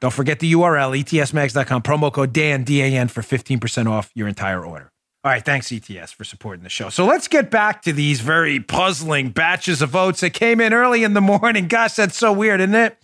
[0.00, 4.89] Don't forget the URL, etsmags.com, promo code DAN, D-A-N, for 15% off your entire order.
[5.22, 6.88] All right, thanks, ETS, for supporting the show.
[6.88, 11.04] So let's get back to these very puzzling batches of votes that came in early
[11.04, 11.68] in the morning.
[11.68, 12.96] Gosh, that's so weird, isn't it?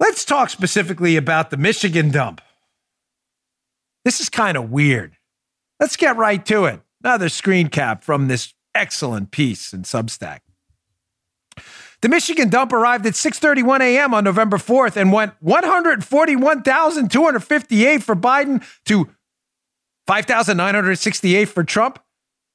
[0.00, 2.40] Let's talk specifically about the Michigan dump.
[4.04, 5.16] This is kind of weird.
[5.78, 6.80] Let's get right to it.
[7.04, 10.40] Another screen cap from this excellent piece in Substack.
[12.00, 14.14] The Michigan dump arrived at 6:31 a.m.
[14.14, 19.08] on November 4th and went 141,258 for Biden to
[20.08, 22.00] 5,968 for Trump.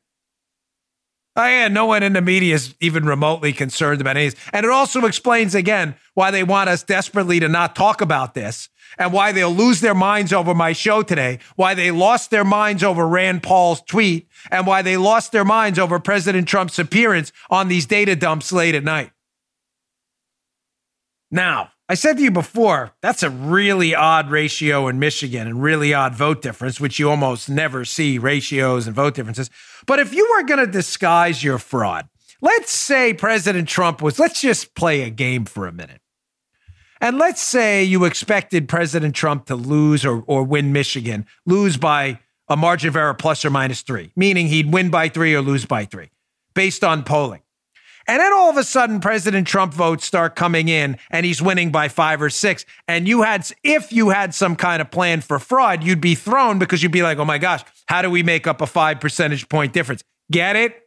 [1.37, 4.39] Oh, yeah, no one in the media is even remotely concerned about anything.
[4.53, 8.69] And it also explains again why they want us desperately to not talk about this
[8.97, 12.83] and why they'll lose their minds over my show today, why they lost their minds
[12.83, 17.67] over Rand Paul's tweet, and why they lost their minds over President Trump's appearance on
[17.67, 19.11] these data dumps late at night.
[21.29, 25.93] Now, I said to you before, that's a really odd ratio in Michigan and really
[25.93, 29.49] odd vote difference, which you almost never see ratios and vote differences.
[29.85, 32.09] But if you were going to disguise your fraud,
[32.41, 36.01] let's say President Trump was, let's just play a game for a minute.
[36.99, 42.19] And let's say you expected President Trump to lose or, or win Michigan, lose by
[42.49, 45.65] a margin of error plus or minus three, meaning he'd win by three or lose
[45.65, 46.09] by three
[46.53, 47.41] based on polling.
[48.07, 51.71] And then all of a sudden, President Trump votes start coming in and he's winning
[51.71, 52.65] by five or six.
[52.87, 56.57] And you had, if you had some kind of plan for fraud, you'd be thrown
[56.57, 59.49] because you'd be like, oh my gosh, how do we make up a five percentage
[59.49, 60.03] point difference?
[60.31, 60.83] Get it?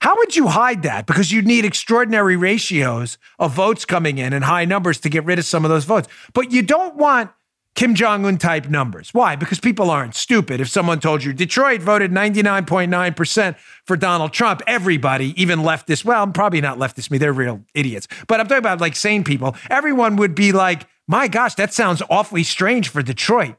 [0.00, 1.06] How would you hide that?
[1.06, 5.38] Because you'd need extraordinary ratios of votes coming in and high numbers to get rid
[5.38, 6.06] of some of those votes.
[6.34, 7.30] But you don't want
[7.78, 9.14] Kim Jong un type numbers.
[9.14, 9.36] Why?
[9.36, 10.60] Because people aren't stupid.
[10.60, 16.60] If someone told you Detroit voted 99.9% for Donald Trump, everybody, even leftists, well, probably
[16.60, 18.08] not leftists, me, they're real idiots.
[18.26, 19.54] But I'm talking about like sane people.
[19.70, 23.54] Everyone would be like, my gosh, that sounds awfully strange for Detroit.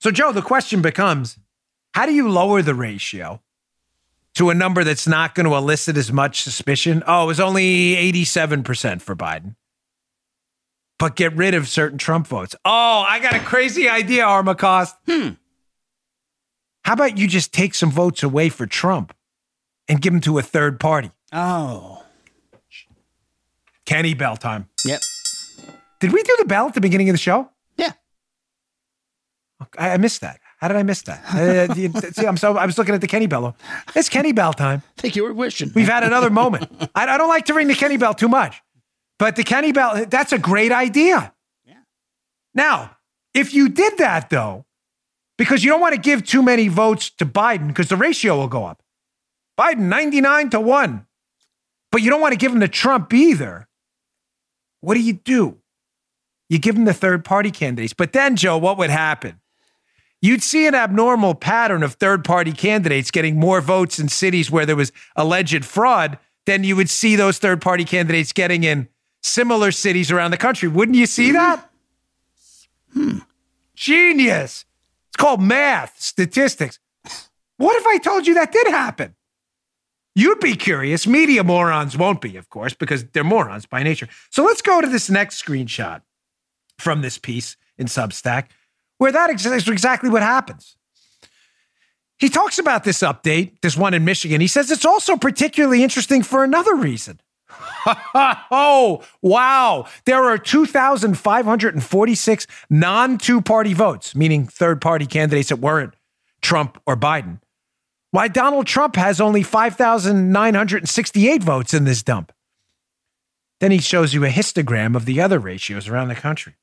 [0.00, 1.38] So, Joe, the question becomes
[1.94, 3.40] how do you lower the ratio
[4.34, 7.04] to a number that's not going to elicit as much suspicion?
[7.06, 9.54] Oh, it was only 87% for Biden
[10.98, 12.54] but get rid of certain Trump votes.
[12.64, 14.94] Oh, I got a crazy idea, Armacost.
[15.06, 15.30] Hmm.
[16.84, 19.12] How about you just take some votes away for Trump
[19.88, 21.10] and give them to a third party?
[21.32, 22.04] Oh.
[23.84, 24.68] Kenny Bell time.
[24.84, 25.00] Yep.
[26.00, 27.48] Did we do the bell at the beginning of the show?
[27.76, 27.92] Yeah.
[29.78, 30.40] I, I missed that.
[30.58, 31.22] How did I miss that?
[31.70, 33.56] Uh, you- see, I'm so I was looking at the Kenny Bell.
[33.94, 34.82] It's Kenny Bell time.
[34.98, 35.70] I think you were wishing.
[35.74, 36.70] We've had another moment.
[36.94, 38.62] I, I don't like to ring the Kenny Bell too much,
[39.18, 41.32] but the Kenny Bell, that's a great idea.
[41.64, 41.74] Yeah.
[42.54, 42.96] Now,
[43.34, 44.64] if you did that though,
[45.38, 48.48] because you don't want to give too many votes to Biden because the ratio will
[48.48, 48.82] go up.
[49.58, 51.06] Biden 99 to 1.
[51.92, 53.68] But you don't want to give them to Trump either.
[54.80, 55.58] What do you do?
[56.48, 57.92] You give them the third party candidates.
[57.92, 59.40] But then, Joe, what would happen?
[60.22, 64.66] You'd see an abnormal pattern of third party candidates getting more votes in cities where
[64.66, 68.88] there was alleged fraud than you would see those third party candidates getting in
[69.26, 70.68] similar cities around the country.
[70.68, 71.68] Wouldn't you see that?
[72.92, 73.18] Hmm.
[73.74, 74.64] Genius.
[75.08, 76.78] It's called math, statistics.
[77.58, 79.14] What if I told you that did happen?
[80.14, 81.06] You'd be curious.
[81.06, 84.08] Media morons won't be, of course, because they're morons by nature.
[84.30, 86.00] So let's go to this next screenshot
[86.78, 88.46] from this piece in Substack,
[88.98, 90.76] where that is exactly what happens.
[92.18, 94.40] He talks about this update, this one in Michigan.
[94.40, 97.20] He says it's also particularly interesting for another reason.
[98.50, 99.86] oh, wow.
[100.04, 105.94] There are 2,546 non two party votes, meaning third party candidates that weren't
[106.40, 107.40] Trump or Biden.
[108.10, 112.32] Why Donald Trump has only 5,968 votes in this dump.
[113.60, 116.54] Then he shows you a histogram of the other ratios around the country.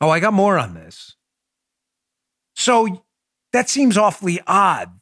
[0.00, 1.16] Oh, I got more on this.
[2.54, 3.04] So
[3.52, 4.95] that seems awfully odd.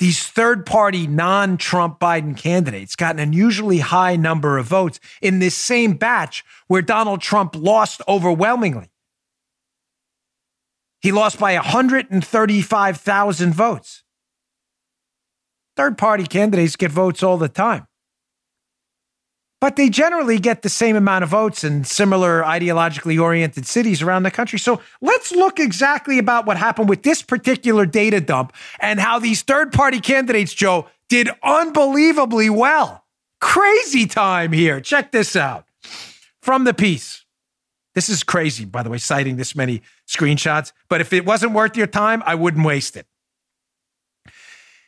[0.00, 5.40] These third party non Trump Biden candidates got an unusually high number of votes in
[5.40, 8.90] this same batch where Donald Trump lost overwhelmingly.
[11.02, 14.02] He lost by 135,000 votes.
[15.76, 17.86] Third party candidates get votes all the time.
[19.60, 24.22] But they generally get the same amount of votes in similar ideologically oriented cities around
[24.22, 24.58] the country.
[24.58, 29.42] So let's look exactly about what happened with this particular data dump and how these
[29.42, 33.04] third party candidates, Joe, did unbelievably well.
[33.40, 34.80] Crazy time here.
[34.80, 35.66] Check this out
[36.40, 37.24] from the piece.
[37.94, 40.72] This is crazy, by the way, citing this many screenshots.
[40.88, 43.06] But if it wasn't worth your time, I wouldn't waste it.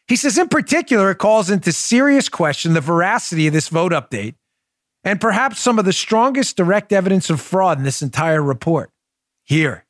[0.08, 4.34] He says, in particular, it calls into serious question the veracity of this vote update
[5.04, 8.90] and perhaps some of the strongest direct evidence of fraud in this entire report.
[9.44, 9.84] Here,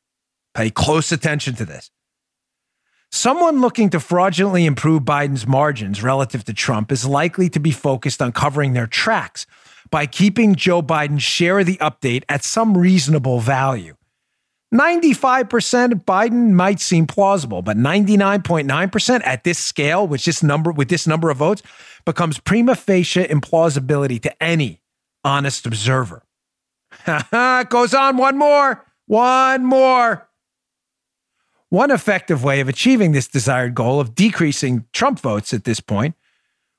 [0.55, 1.91] pay close attention to this.
[3.11, 8.23] Someone looking to fraudulently improve Biden's margins relative to Trump is likely to be focused
[8.23, 9.47] on covering their tracks
[9.91, 13.97] by keeping Joe Biden's share of the update at some reasonable value.
[14.73, 21.07] 95% Biden might seem plausible, but 99.9% at this scale, which this number with this
[21.07, 21.63] number of votes,
[22.07, 24.82] becomes prima facie implausibility to any
[25.25, 26.23] honest observer.
[27.69, 30.29] goes on one more, one more.
[31.69, 36.15] One effective way of achieving this desired goal of decreasing Trump votes at this point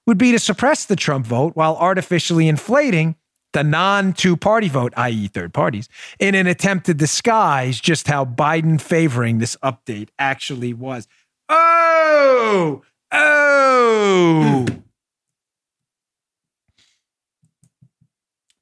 [0.05, 3.15] would be to suppress the Trump vote while artificially inflating
[3.53, 5.87] the non two party vote, i.e., third parties,
[6.19, 11.07] in an attempt to disguise just how Biden favoring this update actually was.
[11.49, 14.65] Oh, oh.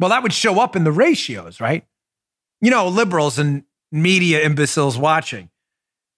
[0.01, 1.85] Well, that would show up in the ratios, right?
[2.59, 5.49] You know, liberals and media imbeciles watching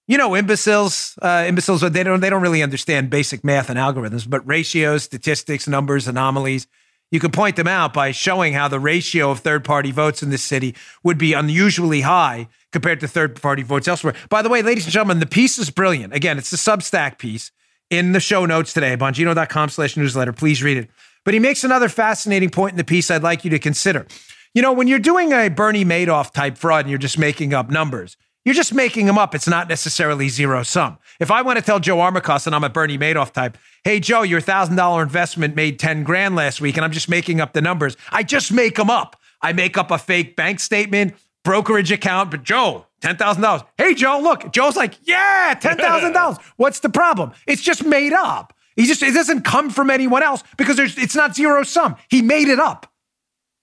[0.08, 4.30] you know, imbeciles, uh, imbeciles, they don't, they don't really understand basic math and algorithms,
[4.30, 6.68] but ratios, statistics, numbers, anomalies,
[7.10, 10.30] you can point them out by showing how the ratio of third party votes in
[10.30, 14.16] this city would be unusually high compared to third party votes elsewhere.
[14.30, 16.14] By the way, ladies and gentlemen, the piece is brilliant.
[16.14, 17.52] Again, it's the Substack piece
[17.90, 20.34] in the show notes today, bongino.com slash newsletter.
[20.34, 20.90] Please read it.
[21.26, 24.06] But he makes another fascinating point in the piece I'd like you to consider.
[24.54, 27.70] You know, when you're doing a Bernie Madoff type fraud and you're just making up
[27.70, 29.34] numbers, you're just making them up.
[29.34, 30.98] It's not necessarily zero sum.
[31.20, 34.22] If I want to tell Joe Armacost and I'm a Bernie Madoff type, hey, Joe,
[34.22, 37.96] your $1,000 investment made 10 grand last week and I'm just making up the numbers,
[38.12, 39.16] I just make them up.
[39.42, 43.66] I make up a fake bank statement, brokerage account, but Joe, $10,000.
[43.78, 44.52] Hey, Joe, look.
[44.52, 46.42] Joe's like, yeah, $10,000.
[46.58, 47.32] What's the problem?
[47.48, 48.53] It's just made up.
[48.76, 51.96] He just, it doesn't come from anyone else because there's, it's not zero sum.
[52.10, 52.92] He made it up.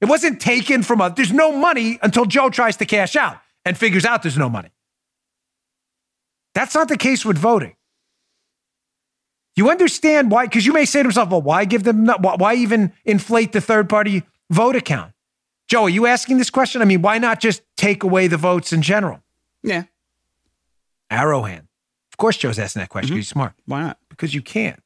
[0.01, 3.77] It wasn't taken from a, there's no money until Joe tries to cash out and
[3.77, 4.71] figures out there's no money.
[6.55, 7.75] That's not the case with voting.
[9.57, 10.47] You understand why?
[10.47, 13.89] Because you may say to yourself, well, why give them, why even inflate the third
[13.89, 15.13] party vote account?
[15.69, 16.83] Joe, are you asking this question?
[16.83, 19.21] I mean, why not just take away the votes in general?
[19.63, 19.85] Yeah.
[21.11, 21.67] Arrowhand.
[22.13, 23.15] Of course, Joe's asking that question.
[23.15, 23.19] Mhm.
[23.19, 23.53] He's smart.
[23.67, 23.99] Why not?
[24.09, 24.83] Because you can't.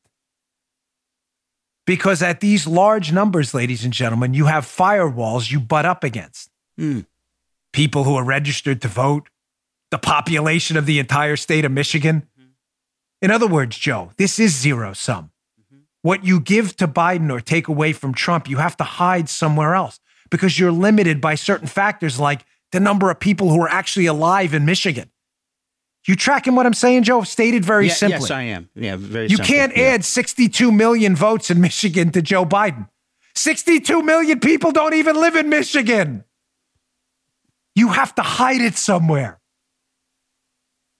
[1.87, 6.51] Because at these large numbers, ladies and gentlemen, you have firewalls you butt up against.
[6.79, 7.01] Hmm.
[7.73, 9.29] People who are registered to vote,
[9.90, 12.27] the population of the entire state of Michigan.
[13.20, 15.31] In other words, Joe, this is zero sum.
[16.03, 19.75] What you give to Biden or take away from Trump, you have to hide somewhere
[19.75, 24.07] else because you're limited by certain factors like the number of people who are actually
[24.07, 25.11] alive in Michigan.
[26.07, 27.23] You tracking what I'm saying, Joe?
[27.23, 28.21] Stated very Yeah, simply.
[28.21, 28.69] Yes, I am.
[28.75, 29.47] Yeah, very You simple.
[29.47, 29.85] can't Yeah.
[29.85, 32.88] add 62 million votes in Michigan to Joe Biden.
[33.35, 36.25] 62 million people don't even live in Michigan.
[37.75, 39.40] You have to hide it somewhere.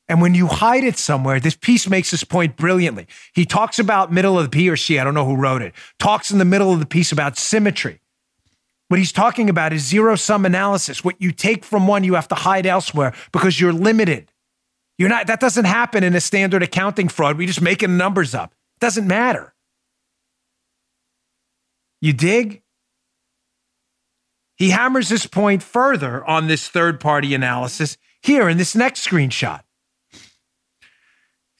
[0.09, 3.07] And when you hide it somewhere, this piece makes this point brilliantly.
[3.33, 5.73] He talks about middle of the he or she, I don't know who wrote it,
[5.99, 8.01] talks in the middle of the piece about symmetry.
[8.88, 11.03] What he's talking about is zero sum analysis.
[11.03, 14.31] What you take from one, you have to hide elsewhere because you're limited.
[14.98, 17.37] You're not, that doesn't happen in a standard accounting fraud.
[17.37, 18.52] We're just making numbers up.
[18.76, 19.54] It doesn't matter.
[22.00, 22.62] You dig?
[24.57, 29.62] He hammers this point further on this third party analysis here in this next screenshot.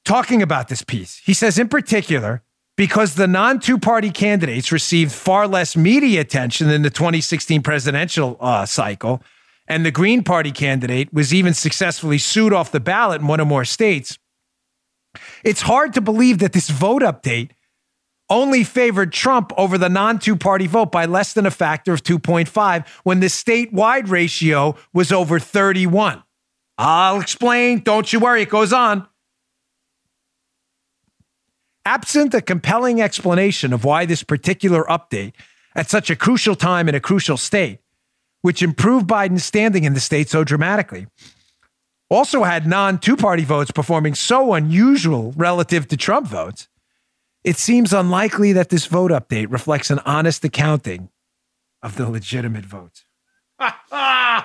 [0.05, 2.43] Talking about this piece, he says, in particular,
[2.77, 8.37] because the non two party candidates received far less media attention than the 2016 presidential
[8.39, 9.23] uh, cycle,
[9.67, 13.47] and the Green Party candidate was even successfully sued off the ballot in one or
[13.47, 14.19] more states,
[15.43, 17.51] it's hard to believe that this vote update
[18.31, 22.03] only favored Trump over the non two party vote by less than a factor of
[22.03, 26.23] 2.5 when the statewide ratio was over 31.
[26.79, 27.81] I'll explain.
[27.81, 28.43] Don't you worry.
[28.43, 29.07] It goes on.
[31.85, 35.35] Absent a compelling explanation of why this particular update
[35.77, 37.81] at such a crucial time in a crucial state,
[38.45, 41.07] which improved Biden's standing in the state so dramatically,
[42.11, 46.69] also had non two party votes performing so unusual relative to Trump votes,
[47.43, 51.09] it seems unlikely that this vote update reflects an honest accounting
[51.83, 53.07] of the legitimate votes.
[53.59, 54.45] I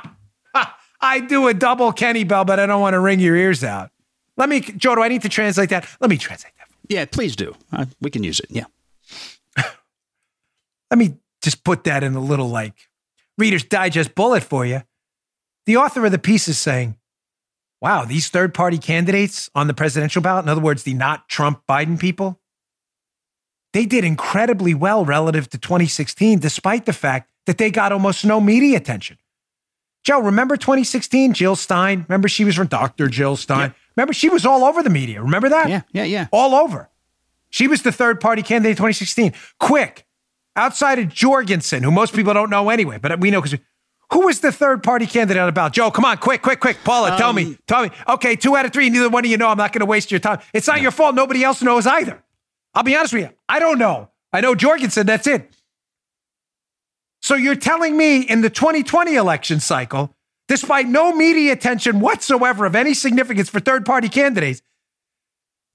[1.27, 3.91] do a double Kenny Bell, but I don't want to ring your ears out.
[4.37, 5.85] Let me, Joe, do I need to translate that?
[5.99, 6.69] Let me translate that.
[6.87, 7.53] Yeah, please do.
[7.73, 8.47] Uh, we can use it.
[8.49, 8.65] Yeah.
[10.89, 12.88] Let me just put that in a little like
[13.39, 14.83] Reader's Digest bullet for you.
[15.65, 16.97] The author of the piece is saying,
[17.81, 21.63] wow, these third party candidates on the presidential ballot, in other words, the not Trump
[21.67, 22.39] Biden people,
[23.71, 28.41] they did incredibly well relative to 2016, despite the fact that they got almost no
[28.41, 29.17] media attention.
[30.03, 31.33] Joe, remember 2016?
[31.33, 32.05] Jill Stein.
[32.07, 33.07] Remember she was from Dr.
[33.07, 33.73] Jill Stein.
[33.95, 35.21] Remember she was all over the media.
[35.21, 35.69] Remember that?
[35.69, 36.27] Yeah, yeah, yeah.
[36.31, 36.89] All over.
[37.49, 39.33] She was the third party candidate in 2016.
[39.59, 40.05] Quick,
[40.55, 43.59] outside of Jorgensen, who most people don't know anyway, but we know because
[44.11, 45.73] who was the third party candidate on about?
[45.73, 46.77] Joe, come on, quick, quick, quick.
[46.83, 47.91] Paula, tell me, um, tell me.
[48.07, 48.89] Okay, two out of three.
[48.89, 49.49] Neither one of you know.
[49.49, 50.39] I'm not going to waste your time.
[50.53, 51.15] It's not your fault.
[51.15, 52.23] Nobody else knows either.
[52.73, 53.29] I'll be honest with you.
[53.47, 54.09] I don't know.
[54.33, 55.05] I know Jorgensen.
[55.05, 55.55] That's it.
[57.21, 60.15] So you're telling me in the 2020 election cycle,
[60.47, 64.61] despite no media attention whatsoever of any significance for third party candidates,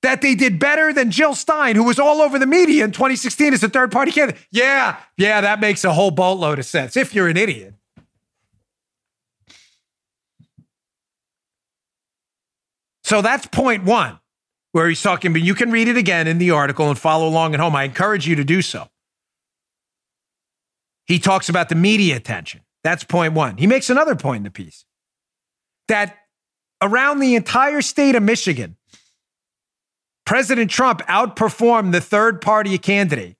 [0.05, 3.55] that they did better than Jill Stein, who was all over the media in 2016
[3.55, 4.41] as a third party candidate.
[4.51, 7.75] Yeah, yeah, that makes a whole boatload of sense if you're an idiot.
[13.03, 14.19] So that's point one,
[14.73, 17.55] where he's talking, but you can read it again in the article and follow along
[17.55, 17.75] at home.
[17.75, 18.89] I encourage you to do so.
[21.07, 22.61] He talks about the media attention.
[22.83, 23.57] That's point one.
[23.57, 24.85] He makes another point in the piece
[25.89, 26.17] that
[26.83, 28.77] around the entire state of Michigan,
[30.27, 33.37] President Trump outperformed the third party candidate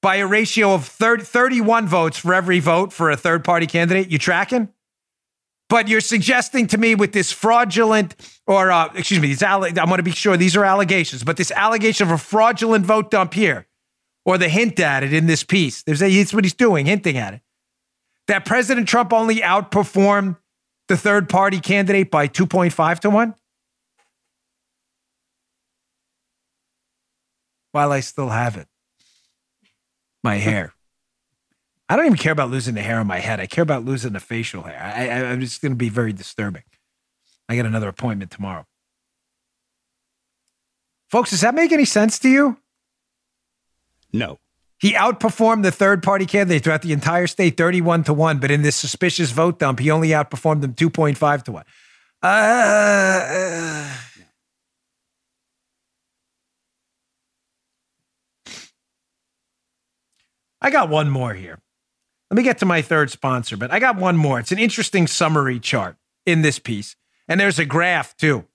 [0.00, 4.10] by a ratio of 30, 31 votes for every vote for a third party candidate.
[4.10, 4.68] You tracking?
[5.68, 9.84] But you're suggesting to me with this fraudulent, or uh, excuse me, these alle- I
[9.84, 13.32] want to be sure these are allegations, but this allegation of a fraudulent vote dump
[13.32, 13.66] here,
[14.26, 17.16] or the hint at it in this piece, there's a, that's what he's doing, hinting
[17.16, 17.40] at it,
[18.26, 20.36] that President Trump only outperformed
[20.88, 23.34] the third party candidate by 2.5 to 1?
[27.72, 28.68] While I still have it,
[30.22, 30.72] my hair.
[31.88, 33.38] I don't even care about losing the hair on my head.
[33.38, 34.80] I care about losing the facial hair.
[34.80, 36.62] I, I, I'm just going to be very disturbing.
[37.48, 38.66] I get another appointment tomorrow.
[41.10, 42.56] Folks, does that make any sense to you?
[44.10, 44.38] No.
[44.78, 48.62] He outperformed the third party candidate throughout the entire state 31 to 1, but in
[48.62, 51.64] this suspicious vote dump, he only outperformed them 2.5 to 1.
[52.22, 53.94] Uh, uh,
[60.62, 61.58] I got one more here.
[62.30, 64.38] Let me get to my third sponsor, but I got one more.
[64.38, 66.96] It's an interesting summary chart in this piece.
[67.28, 68.46] And there's a graph too.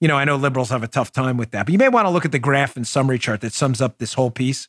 [0.00, 2.06] You know, I know liberals have a tough time with that, but you may want
[2.06, 4.68] to look at the graph and summary chart that sums up this whole piece.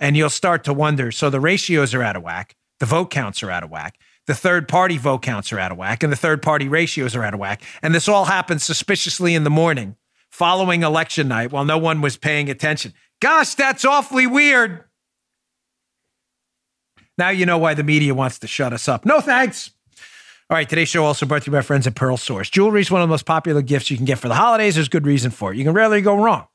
[0.00, 3.42] And you'll start to wonder so the ratios are out of whack, the vote counts
[3.42, 6.16] are out of whack, the third party vote counts are out of whack, and the
[6.16, 7.62] third party ratios are out of whack.
[7.82, 9.96] And this all happened suspiciously in the morning
[10.30, 12.92] following election night while no one was paying attention.
[13.20, 14.84] Gosh, that's awfully weird.
[17.18, 19.04] Now you know why the media wants to shut us up.
[19.04, 19.70] No thanks.
[20.50, 22.48] All right, today's show also brought to you by friends at Pearl Source.
[22.48, 24.76] Jewelry is one of the most popular gifts you can get for the holidays.
[24.76, 25.58] There's good reason for it.
[25.58, 26.46] You can rarely go wrong,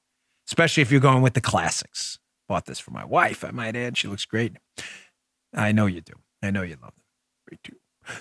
[0.48, 2.18] especially if you're going with the classics.
[2.48, 3.98] Bought this for my wife, I might add.
[3.98, 4.54] She looks great.
[5.54, 6.14] I know you do.
[6.42, 7.04] I know you love them.
[7.48, 7.76] Great too.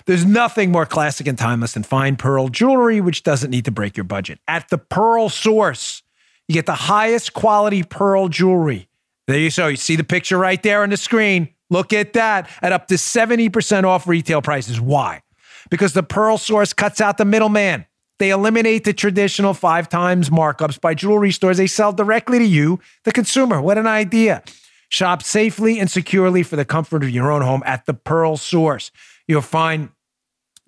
[0.05, 3.97] There's nothing more classic and timeless than fine pearl jewelry, which doesn't need to break
[3.97, 4.39] your budget.
[4.47, 6.03] At the Pearl Source,
[6.47, 8.87] you get the highest quality pearl jewelry.
[9.27, 9.67] There you go.
[9.67, 11.49] You see the picture right there on the screen.
[11.73, 14.79] Look at that at up to 70% off retail prices.
[14.79, 15.23] Why?
[15.71, 17.87] Because the Pearl Source cuts out the middleman.
[18.19, 21.57] They eliminate the traditional five times markups by jewelry stores.
[21.57, 23.59] They sell directly to you, the consumer.
[23.59, 24.43] What an idea.
[24.89, 28.91] Shop safely and securely for the comfort of your own home at the Pearl Source.
[29.27, 29.89] You'll find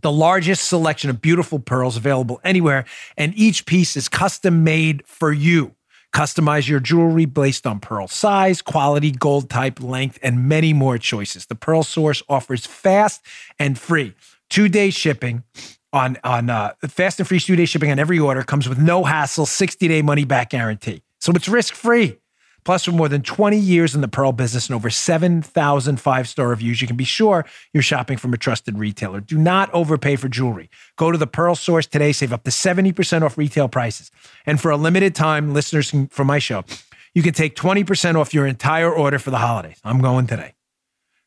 [0.02, 2.84] the largest selection of beautiful pearls available anywhere,
[3.16, 5.76] and each piece is custom made for you.
[6.16, 11.48] Customize your jewelry based on pearl size, quality, gold type, length, and many more choices.
[11.48, 13.22] The Pearl Source offers fast
[13.60, 14.16] and free
[14.50, 15.44] two day shipping
[15.92, 18.44] on on uh, fast and free two day shipping on every order.
[18.44, 21.04] Comes with no hassle, sixty day money back guarantee.
[21.20, 22.18] So it's risk free.
[22.66, 26.48] Plus, with more than 20 years in the pearl business and over 7,000 five star
[26.48, 29.22] reviews, you can be sure you're shopping from a trusted retailer.
[29.22, 30.70] Do not overpay for jewelry.
[30.98, 34.10] Go to the Pearl Source today, save up to 70% off retail prices.
[34.48, 36.66] And for a limited time, listeners from my show,
[37.14, 39.80] you can take 20% off your entire order for the holidays.
[39.84, 40.56] I'm going today.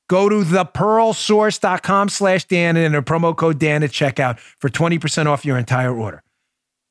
[0.09, 5.45] Go to thepearlsource.com slash Dan and enter promo code Dan at checkout for 20% off
[5.45, 6.23] your entire order.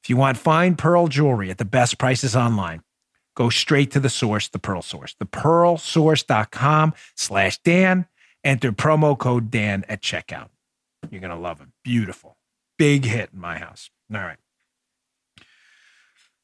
[0.04, 2.82] If you want fine pearl jewelry at the best prices online,
[3.38, 5.16] go straight to the source, the Pearl Source.
[5.24, 8.08] Thepearlsource.com slash Dan.
[8.44, 10.50] Enter promo code Dan at checkout.
[11.12, 11.68] You're going to love it.
[11.84, 12.38] Beautiful.
[12.78, 13.90] Big hit in my house.
[14.14, 14.38] All right.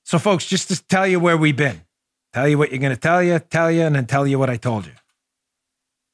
[0.04, 1.82] So, folks, just to tell you where we've been,
[2.34, 4.50] tell you what you're going to tell you, tell you, and then tell you what
[4.50, 4.92] I told you.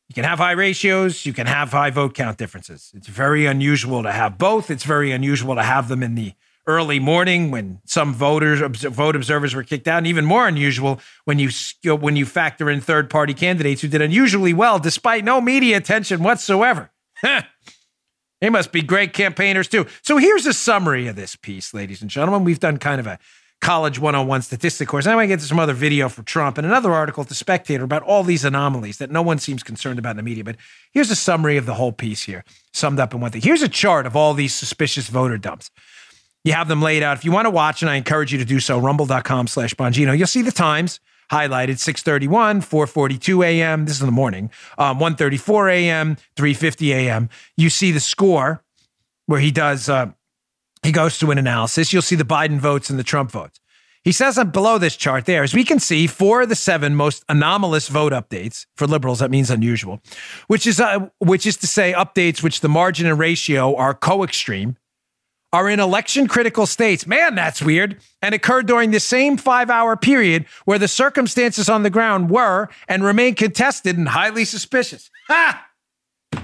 [0.07, 2.91] You can have high ratios, you can have high vote count differences.
[2.95, 4.71] It's very unusual to have both.
[4.71, 6.33] It's very unusual to have them in the
[6.69, 11.39] early morning when some voters vote observers were kicked out, and even more unusual when
[11.39, 11.49] you
[11.83, 16.21] when you factor in third party candidates who did unusually well despite no media attention
[16.21, 16.91] whatsoever.
[17.23, 19.87] they must be great campaigners too.
[20.03, 22.43] So here's a summary of this piece, ladies and gentlemen.
[22.43, 23.17] We've done kind of a
[23.61, 25.05] college 101 statistic course.
[25.05, 27.83] I to get to some other video for Trump and another article at The Spectator
[27.83, 30.43] about all these anomalies that no one seems concerned about in the media.
[30.43, 30.55] But
[30.93, 33.41] here's a summary of the whole piece here, summed up in one thing.
[33.41, 35.71] Here's a chart of all these suspicious voter dumps.
[36.43, 37.17] You have them laid out.
[37.17, 40.17] If you want to watch, and I encourage you to do so, rumble.com slash Bongino,
[40.17, 40.99] you'll see the times
[41.31, 44.49] highlighted 631 442 a.m this is in the morning.
[44.77, 48.63] Um, 134 a.m 350 a.m you see the score
[49.27, 50.11] where he does uh,
[50.81, 51.93] he goes to an analysis.
[51.93, 53.59] You'll see the biden votes and the trump votes.
[54.03, 55.43] He says below this chart there.
[55.43, 59.29] As we can see four of the seven most anomalous vote updates for liberals that
[59.29, 60.01] means unusual
[60.47, 64.77] which is uh, which is to say updates which the margin and ratio are co-extreme
[65.51, 67.07] are in election critical states.
[67.07, 67.99] Man, that's weird.
[68.21, 72.69] And occurred during the same five hour period where the circumstances on the ground were
[72.87, 75.09] and remain contested and highly suspicious.
[75.27, 75.67] Ha!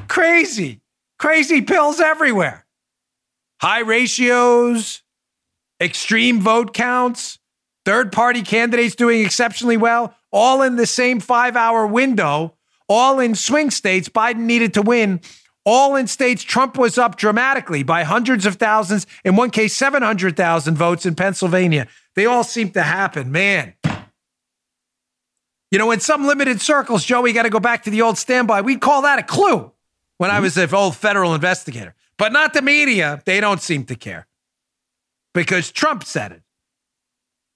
[0.07, 0.81] Crazy.
[1.19, 2.65] Crazy pills everywhere.
[3.61, 5.03] High ratios,
[5.79, 7.39] extreme vote counts,
[7.85, 12.55] third party candidates doing exceptionally well, all in the same five hour window,
[12.89, 15.21] all in swing states Biden needed to win
[15.65, 20.75] all in states Trump was up dramatically by hundreds of thousands, in one case, 700,000
[20.75, 21.87] votes in Pennsylvania.
[22.15, 23.73] They all seem to happen, man.
[25.71, 28.61] You know, in some limited circles, Joey got to go back to the old standby.
[28.61, 29.71] We'd call that a clue
[30.17, 30.43] when I mm-hmm.
[30.43, 33.21] was an old federal investigator, but not the media.
[33.25, 34.27] They don't seem to care
[35.33, 36.41] because Trump said it.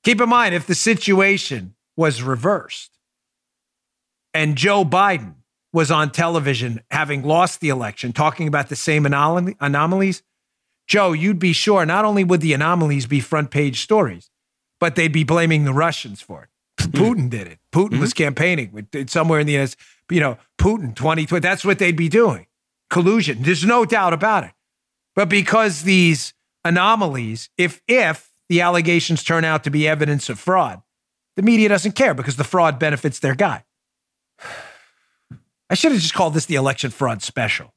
[0.03, 2.97] Keep in mind, if the situation was reversed
[4.34, 5.36] and Joe Biden
[5.72, 10.24] was on television having lost the election talking about the same anomaly, anomalies,
[10.88, 14.32] Joe, you'd be sure not only would the anomalies be front page stories,
[14.80, 16.49] but they'd be blaming the Russians for it.
[16.91, 17.59] Putin did it.
[17.72, 18.01] Putin mm-hmm.
[18.01, 19.76] was campaigning with somewhere in the US,
[20.09, 21.41] you know, Putin 2020.
[21.41, 22.47] That's what they'd be doing.
[22.89, 23.43] Collusion.
[23.43, 24.51] There's no doubt about it.
[25.15, 30.82] But because these anomalies, if if the allegations turn out to be evidence of fraud,
[31.36, 33.63] the media doesn't care because the fraud benefits their guy.
[35.70, 37.74] I should have just called this the election fraud special.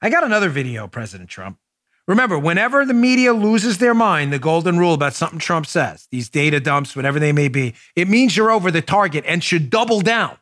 [0.00, 1.58] I got another video, President Trump.
[2.06, 6.30] Remember, whenever the media loses their mind, the golden rule about something Trump says, these
[6.30, 10.00] data dumps, whatever they may be, it means you're over the target and should double
[10.00, 10.38] down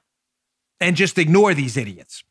[0.81, 2.23] and just ignore these idiots.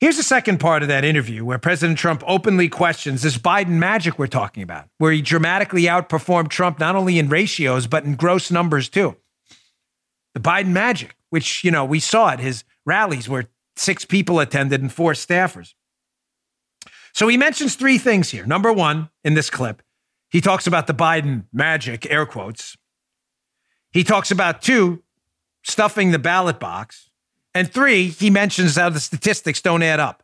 [0.00, 4.18] Here's the second part of that interview where President Trump openly questions this Biden magic
[4.18, 8.50] we're talking about, where he dramatically outperformed Trump not only in ratios, but in gross
[8.50, 9.16] numbers too.
[10.34, 14.80] The Biden magic which, you know, we saw at his rallies where six people attended
[14.80, 15.74] and four staffers.
[17.12, 18.46] So he mentions three things here.
[18.46, 19.82] Number one, in this clip,
[20.30, 22.76] he talks about the Biden magic, air quotes.
[23.90, 25.02] He talks about two,
[25.64, 27.10] stuffing the ballot box.
[27.54, 30.22] And three, he mentions how the statistics don't add up.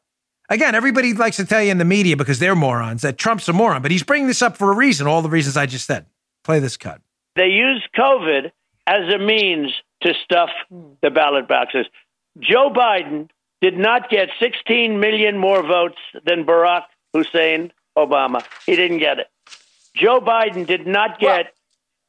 [0.51, 3.53] Again, everybody likes to tell you in the media because they're morons that Trump's a
[3.53, 6.07] moron, but he's bringing this up for a reason, all the reasons I just said.
[6.43, 7.01] Play this cut.
[7.35, 8.53] They use COVID
[8.87, 9.73] as a means
[10.05, 10.51] to stuff
[11.03, 11.87] the ballot boxes.
[12.39, 13.29] Joe Biden
[13.61, 18.45] did not get 16 million more votes than Barack Hussein Obama.
[18.67, 19.29] He didn't get it.
[19.95, 21.55] Joe Biden did not get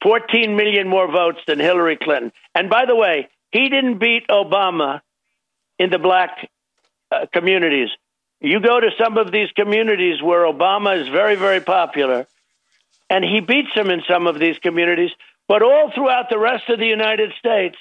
[0.04, 2.32] 14 million more votes than Hillary Clinton.
[2.54, 5.02] And by the way, he didn't beat Obama
[5.80, 6.50] in the black
[7.12, 7.90] uh, communities.
[8.42, 12.28] You go to some of these communities where Obama is very, very popular,
[13.10, 15.12] and he beats him in some of these communities.
[15.48, 17.78] But all throughout the rest of the United States,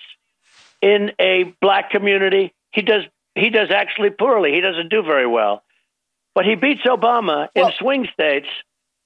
[0.84, 3.04] in a black community, he does
[3.34, 4.52] he does actually poorly.
[4.52, 5.62] He doesn't do very well.
[6.34, 8.46] But he beats Obama well, in swing states.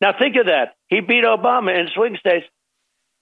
[0.00, 0.76] Now think of that.
[0.88, 2.46] He beat Obama in swing states.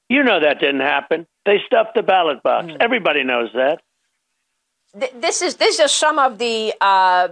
[0.09, 1.27] You know that didn't happen.
[1.45, 2.69] They stuffed the ballot box.
[2.69, 2.77] Mm.
[2.81, 3.83] Everybody knows that.
[4.95, 7.29] This is this is some of the uh, uh,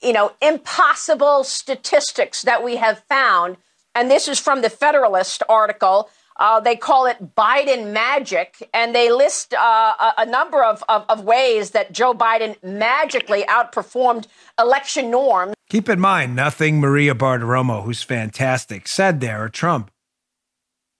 [0.00, 3.56] you know impossible statistics that we have found,
[3.94, 6.08] and this is from the Federalist article
[6.40, 11.22] uh, they call it Biden magic, and they list uh, a, number of, of, of
[11.22, 14.26] ways that Joe Biden magically outperformed
[14.58, 15.54] election norms.
[15.68, 19.90] Keep in mind, nothing Maria Bartiromo, who's fantastic, said there, or Trump,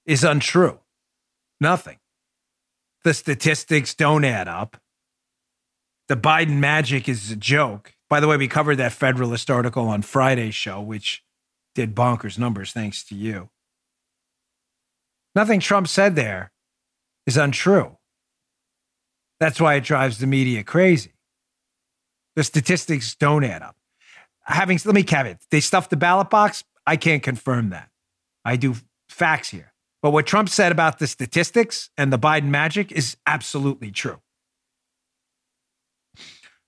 [0.04, 0.78] is untrue.
[1.58, 1.96] Nothing.
[3.02, 4.76] The statistics don't add up.
[6.08, 7.94] The Biden magic is a joke.
[8.10, 11.24] By the way, we covered that Federalist article on Friday's show, which
[11.74, 13.48] did bonkers numbers thanks to you.
[15.34, 16.50] Nothing Trump said there
[17.26, 17.96] is untrue.
[19.38, 21.14] That's why it drives the media crazy.
[22.36, 23.76] The statistics don't add up.
[24.42, 26.64] Having let me caveat, they stuffed the ballot box.
[26.86, 27.90] I can't confirm that.
[28.44, 28.74] I do
[29.08, 29.72] facts here.
[30.02, 34.20] But what Trump said about the statistics and the Biden magic is absolutely true.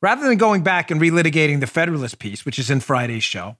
[0.03, 3.57] Rather than going back and relitigating the Federalist piece, which is in Friday's show,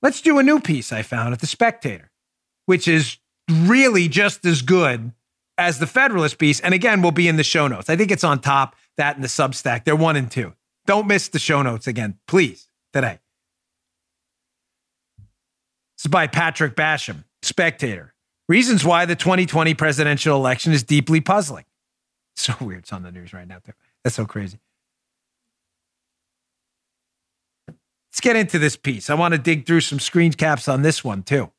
[0.00, 2.10] let's do a new piece I found at The Spectator,
[2.66, 3.18] which is
[3.52, 5.12] really just as good
[5.58, 6.60] as the Federalist piece.
[6.60, 7.88] And again, we'll be in the show notes.
[7.88, 9.84] I think it's on top, that and the Substack.
[9.84, 10.54] They're one and two.
[10.86, 13.20] Don't miss the show notes again, please, today.
[15.96, 18.14] This is by Patrick Basham, Spectator.
[18.48, 21.64] Reasons why the 2020 presidential election is deeply puzzling.
[22.34, 22.80] So weird.
[22.80, 23.72] It's on the news right now, too.
[24.02, 24.58] That's so crazy.
[27.68, 29.10] Let's get into this piece.
[29.10, 31.52] I want to dig through some screen caps on this one, too,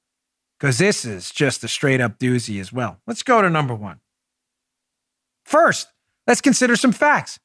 [0.63, 2.97] because this is just a straight up doozy as well.
[3.05, 3.99] Let's go to number one.
[5.43, 5.89] First,
[6.25, 7.37] let's consider some facts.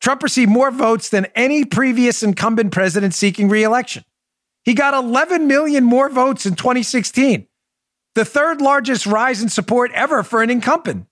[0.00, 4.02] Trump received more votes than any previous incumbent president seeking reelection.
[4.64, 7.46] He got 11 million more votes in 2016,
[8.16, 11.06] the third largest rise in support ever for an incumbent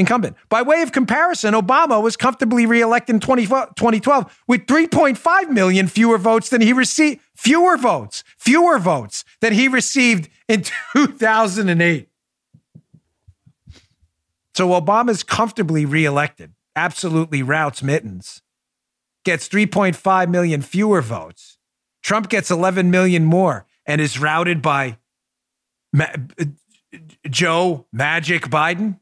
[0.00, 0.36] incumbent.
[0.48, 6.48] By way of comparison, Obama was comfortably reelected in 2012 with 3.5 million fewer votes
[6.48, 7.20] than he received.
[7.36, 12.08] Fewer votes, fewer votes than he received in 2008.
[14.54, 18.42] So Obama's comfortably reelected, absolutely routs Mittens,
[19.24, 21.58] gets 3.5 million fewer votes.
[22.02, 24.98] Trump gets 11 million more and is routed by
[25.92, 26.12] Ma-
[27.28, 28.98] Joe Magic Biden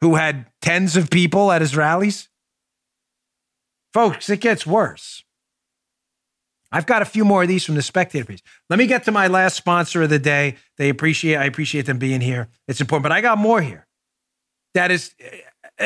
[0.00, 2.28] who had tens of people at his rallies?
[3.92, 5.24] Folks, it gets worse.
[6.70, 8.42] I've got a few more of these from the spectator piece.
[8.68, 10.56] Let me get to my last sponsor of the day.
[10.76, 12.48] They appreciate I appreciate them being here.
[12.66, 13.86] It's important, but I got more here.
[14.74, 15.14] That is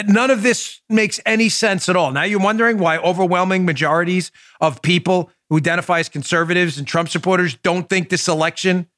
[0.06, 2.10] none of this makes any sense at all.
[2.10, 7.54] Now you're wondering why overwhelming majorities of people who identify as conservatives and Trump supporters
[7.54, 8.88] don't think this election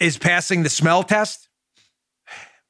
[0.00, 1.43] is passing the smell test?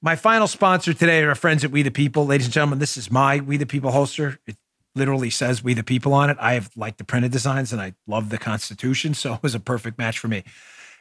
[0.05, 2.27] My final sponsor today are our friends at We the People.
[2.27, 4.39] Ladies and gentlemen, this is my We the People holster.
[4.47, 4.59] It
[4.95, 6.37] literally says We the People on it.
[6.39, 9.61] I have liked the printed designs and I love the Constitution, so it was a
[9.61, 10.45] perfect match for me.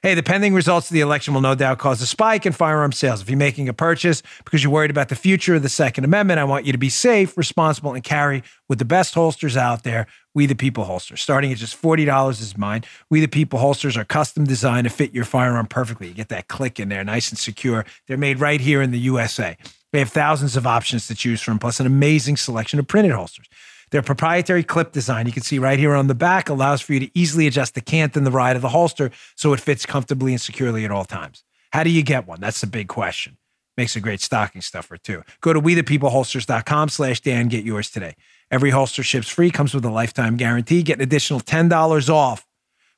[0.06, 2.92] Hey, the pending results of the election will no doubt cause a spike in firearm
[2.92, 3.22] sales.
[3.22, 6.42] If you're making a purchase because you're worried about the future of the Second Amendment,
[6.42, 10.08] I want you to be safe, responsible, and carry with the best holsters out there.
[10.34, 11.22] We the People holsters.
[11.22, 12.84] Starting at just $40 is mine.
[13.10, 16.10] We the People holsters are custom designed to fit your firearm perfectly.
[16.10, 17.86] You get that click in there, nice and secure.
[18.06, 19.56] They're made right here in the USA.
[19.94, 23.48] They have thousands of options to choose from, plus an amazing selection of printed holsters.
[23.94, 27.00] Their proprietary clip design, you can see right here on the back, allows for you
[27.02, 30.32] to easily adjust the cant and the ride of the holster so it fits comfortably
[30.32, 31.44] and securely at all times.
[31.72, 32.42] How do you get one?
[32.42, 33.38] That's the big question.
[33.78, 35.22] Makes a great stocking stuffer too.
[35.42, 38.16] Go to wethepeopleholsters.com slash Dan, get yours today.
[38.50, 40.82] Every holster ships free, comes with a lifetime guarantee.
[40.82, 42.48] Get an additional $10 off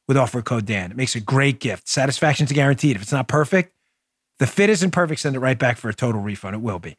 [0.07, 0.91] with offer code Dan.
[0.91, 1.89] It makes a great gift.
[1.89, 2.95] Satisfaction's guaranteed.
[2.95, 3.73] If it's not perfect,
[4.39, 6.55] the fit isn't perfect, send it right back for a total refund.
[6.55, 6.95] It will be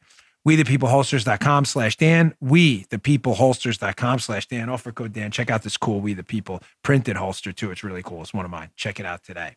[0.46, 2.32] we the people holsters.com slash Dan.
[2.40, 4.68] We the people holsters.com slash Dan.
[4.68, 5.32] Offer code Dan.
[5.32, 7.72] Check out this cool We the People printed holster too.
[7.72, 8.22] It's really cool.
[8.22, 8.70] It's one of mine.
[8.76, 9.56] Check it out today.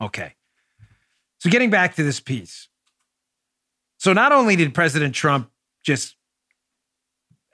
[0.00, 0.34] Okay.
[1.38, 2.68] So getting back to this piece.
[3.98, 5.48] So not only did President Trump
[5.84, 6.16] just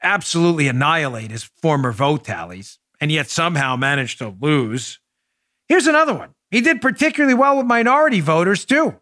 [0.03, 4.99] absolutely annihilate his former vote tallies and yet somehow managed to lose,
[5.69, 6.31] here's another one.
[6.51, 8.99] He did particularly well with minority voters too.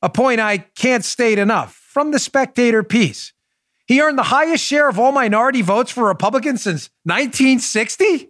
[0.00, 3.32] A point I can't state enough from the Spectator piece.
[3.88, 8.28] He earned the highest share of all minority votes for Republicans since 1960.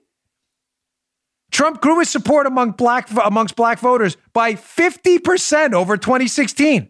[1.51, 6.89] Trump grew his support among black, amongst black voters by 50% over 2016.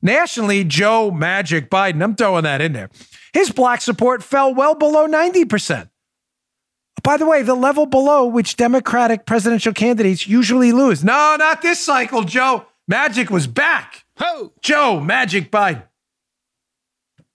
[0.00, 2.90] Nationally, Joe Magic Biden, I'm throwing that in there,
[3.32, 5.90] his black support fell well below 90%.
[7.02, 11.02] By the way, the level below which Democratic presidential candidates usually lose.
[11.02, 12.66] No, not this cycle, Joe.
[12.86, 14.04] Magic was back.
[14.18, 14.52] Ho!
[14.62, 15.87] Joe Magic Biden.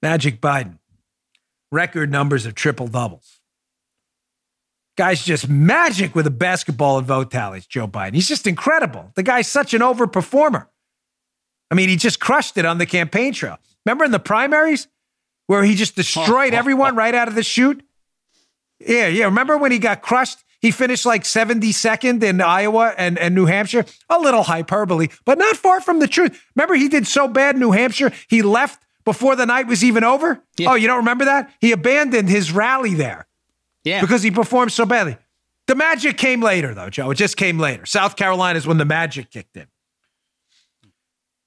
[0.03, 0.79] Magic Biden.
[1.71, 3.39] Record numbers of triple doubles.
[4.97, 8.13] Guy's just magic with a basketball and vote tallies, Joe Biden.
[8.13, 9.11] He's just incredible.
[9.15, 10.67] The guy's such an overperformer.
[11.71, 13.57] I mean, he just crushed it on the campaign trail.
[13.85, 14.89] Remember in the primaries
[15.47, 17.81] where he just destroyed everyone right out of the chute?
[18.85, 19.25] Yeah, yeah.
[19.25, 20.43] Remember when he got crushed?
[20.59, 23.85] He finished like 72nd in Iowa and, and New Hampshire.
[24.09, 26.39] A little hyperbole, but not far from the truth.
[26.55, 30.03] Remember, he did so bad in New Hampshire, he left before the night was even
[30.03, 30.43] over?
[30.57, 30.71] Yeah.
[30.71, 31.51] Oh, you don't remember that?
[31.59, 33.27] He abandoned his rally there.
[33.83, 34.01] Yeah.
[34.01, 35.17] Because he performed so badly.
[35.67, 37.11] The magic came later, though, Joe.
[37.11, 37.85] It just came later.
[37.85, 39.67] South Carolina is when the magic kicked in.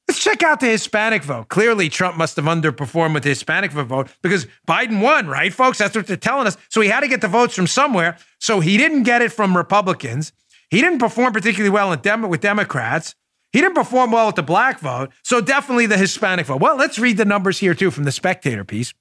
[0.08, 1.48] Let's check out the Hispanic vote.
[1.48, 5.78] Clearly, Trump must have underperformed with the Hispanic vote because Biden won, right, folks?
[5.78, 6.56] That's what they're telling us.
[6.68, 8.16] So he had to get the votes from somewhere.
[8.38, 10.32] So he didn't get it from Republicans.
[10.70, 13.14] He didn't perform particularly well Dem- with Democrats.
[13.56, 15.12] He didn't perform well with the black vote.
[15.22, 16.60] So definitely the Hispanic vote.
[16.60, 18.92] Well, let's read the numbers here, too, from the spectator piece.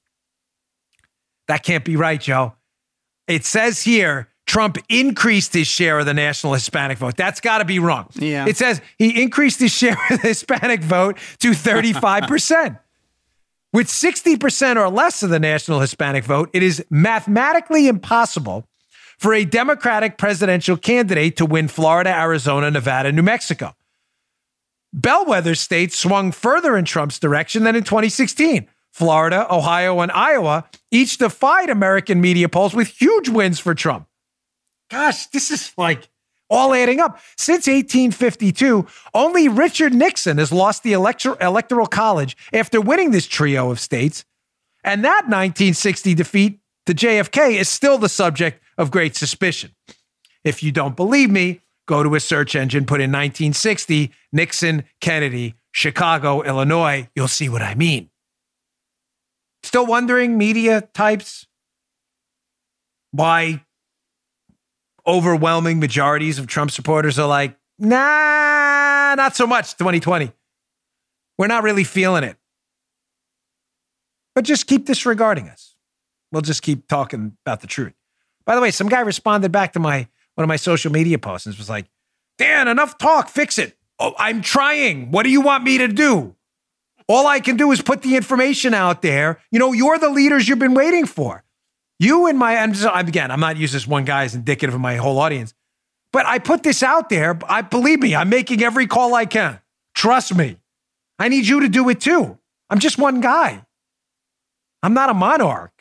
[1.50, 2.54] That can't be right, Joe.
[3.28, 7.18] It says here Trump increased his share of the national Hispanic vote.
[7.18, 8.08] That's got to be wrong.
[8.14, 8.46] Yeah.
[8.48, 12.80] It says he increased his share of the Hispanic vote to 35%.
[13.74, 18.70] With 60% or less of the national Hispanic vote, it is mathematically impossible
[19.18, 23.76] for a Democratic presidential candidate to win Florida, Arizona, Nevada, New Mexico.
[24.96, 28.66] Bellwether states swung further in Trump's direction than in 2016.
[28.94, 34.08] Florida, Ohio, and Iowa each defied American media polls with huge wins for Trump.
[34.90, 36.08] Gosh, this is like
[36.50, 37.20] all adding up.
[37.38, 43.72] Since 1852, only Richard Nixon has lost the elector- electoral college after winning this trio
[43.72, 44.24] of states.
[44.82, 49.72] And that 1960 defeat to JFK is still the subject of great suspicion.
[50.46, 55.56] If you don't believe me, go to a search engine, put in 1960, Nixon, Kennedy,
[55.72, 57.10] Chicago, Illinois.
[57.16, 58.10] You'll see what I mean.
[59.64, 61.48] Still wondering, media types,
[63.12, 63.64] why
[65.08, 70.32] overwhelming majorities of Trump supporters are like, nah, not so much 2020.
[71.38, 72.38] We're not really feeling it.
[74.34, 75.76] But just keep disregarding us.
[76.32, 77.94] We'll just keep talking about the truth.
[78.46, 81.48] By the way, some guy responded back to my one of my social media posts
[81.48, 81.88] and was like,
[82.38, 83.78] Dan, enough talk, fix it.
[84.00, 85.12] Oh, I'm trying.
[85.12, 86.36] What do you want me to do?
[87.08, 89.40] All I can do is put the information out there.
[89.52, 91.44] You know, you're the leaders you've been waiting for.
[92.00, 92.76] You and my, and
[93.08, 95.54] again, I'm not using this one guy as indicative of my whole audience,
[96.12, 97.40] but I put this out there.
[97.48, 99.62] I believe me, I'm making every call I can.
[99.94, 100.58] Trust me.
[101.18, 102.38] I need you to do it too.
[102.70, 103.64] I'm just one guy.
[104.84, 105.75] I'm not a monarch.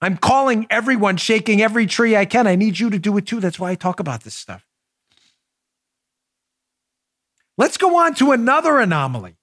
[0.00, 2.46] I'm calling everyone, shaking every tree I can.
[2.46, 3.40] I need you to do it too.
[3.40, 4.64] That's why I talk about this stuff.
[7.56, 9.36] Let's go on to another anomaly.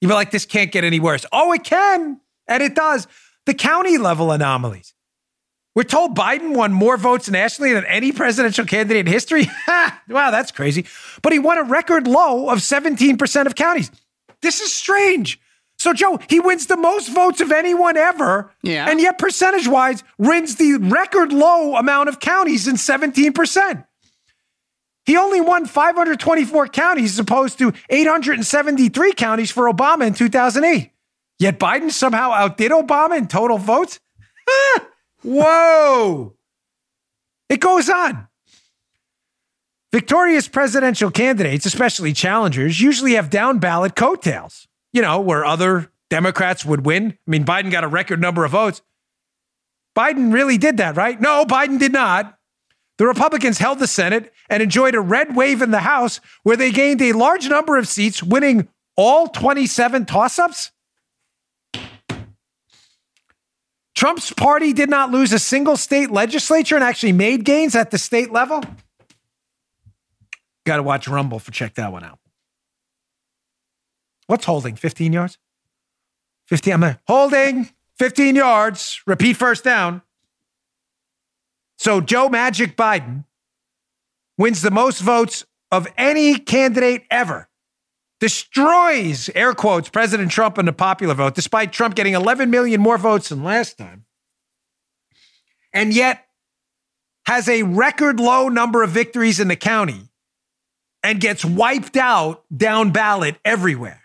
[0.00, 1.26] You'd be like, this can't get any worse.
[1.30, 2.20] Oh, it can.
[2.48, 3.06] And it does.
[3.44, 4.94] The county level anomalies.
[5.74, 9.46] We're told Biden won more votes nationally than any presidential candidate in history.
[10.08, 10.86] wow, that's crazy.
[11.22, 13.90] But he won a record low of 17% of counties.
[14.42, 15.40] This is strange.
[15.82, 18.52] So, Joe, he wins the most votes of anyone ever.
[18.62, 18.88] Yeah.
[18.88, 23.84] And yet, percentage wise, wins the record low amount of counties in 17%.
[25.04, 30.92] He only won 524 counties as opposed to 873 counties for Obama in 2008.
[31.40, 33.98] Yet Biden somehow outdid Obama in total votes?
[35.24, 36.36] Whoa.
[37.48, 38.28] It goes on.
[39.90, 46.64] Victorious presidential candidates, especially challengers, usually have down ballot coattails, you know, where other Democrats
[46.64, 47.12] would win.
[47.26, 48.82] I mean, Biden got a record number of votes.
[49.96, 51.20] Biden really did that, right?
[51.20, 52.38] No, Biden did not.
[52.98, 56.70] The Republicans held the Senate and enjoyed a red wave in the House where they
[56.70, 60.70] gained a large number of seats, winning all 27 toss ups.
[63.94, 67.98] Trump's party did not lose a single state legislature and actually made gains at the
[67.98, 68.62] state level.
[70.64, 72.18] Got to watch Rumble for check that one out.
[74.32, 74.76] What's holding?
[74.76, 75.36] 15 yards?
[76.46, 76.82] 15.
[76.82, 77.68] I'm holding
[77.98, 79.02] 15 yards.
[79.06, 80.00] Repeat first down.
[81.76, 83.26] So Joe Magic Biden
[84.38, 87.50] wins the most votes of any candidate ever.
[88.20, 92.96] Destroys, air quotes, President Trump in the popular vote, despite Trump getting 11 million more
[92.96, 94.06] votes than last time.
[95.74, 96.24] And yet
[97.26, 100.08] has a record low number of victories in the county
[101.02, 104.01] and gets wiped out down ballot everywhere,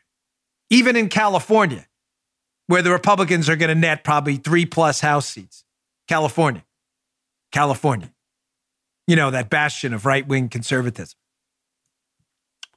[0.70, 1.88] even in California,
[2.68, 5.63] where the Republicans are going to net probably three plus House seats.
[6.07, 6.63] California.
[7.51, 8.11] California.
[9.07, 11.18] You know, that bastion of right wing conservatism.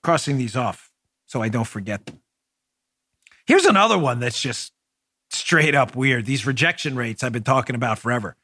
[0.02, 0.90] Crossing these off
[1.26, 2.20] so I don't forget them.
[3.46, 4.72] Here's another one that's just
[5.30, 6.26] straight up weird.
[6.26, 8.36] These rejection rates I've been talking about forever.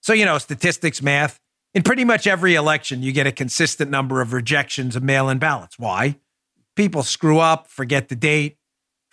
[0.00, 1.40] So, you know, statistics, math,
[1.72, 5.38] in pretty much every election, you get a consistent number of rejections of mail in
[5.38, 5.78] ballots.
[5.78, 6.16] Why?
[6.76, 8.58] People screw up, forget the date,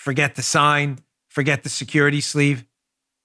[0.01, 0.97] forget the sign,
[1.29, 2.65] forget the security sleeve.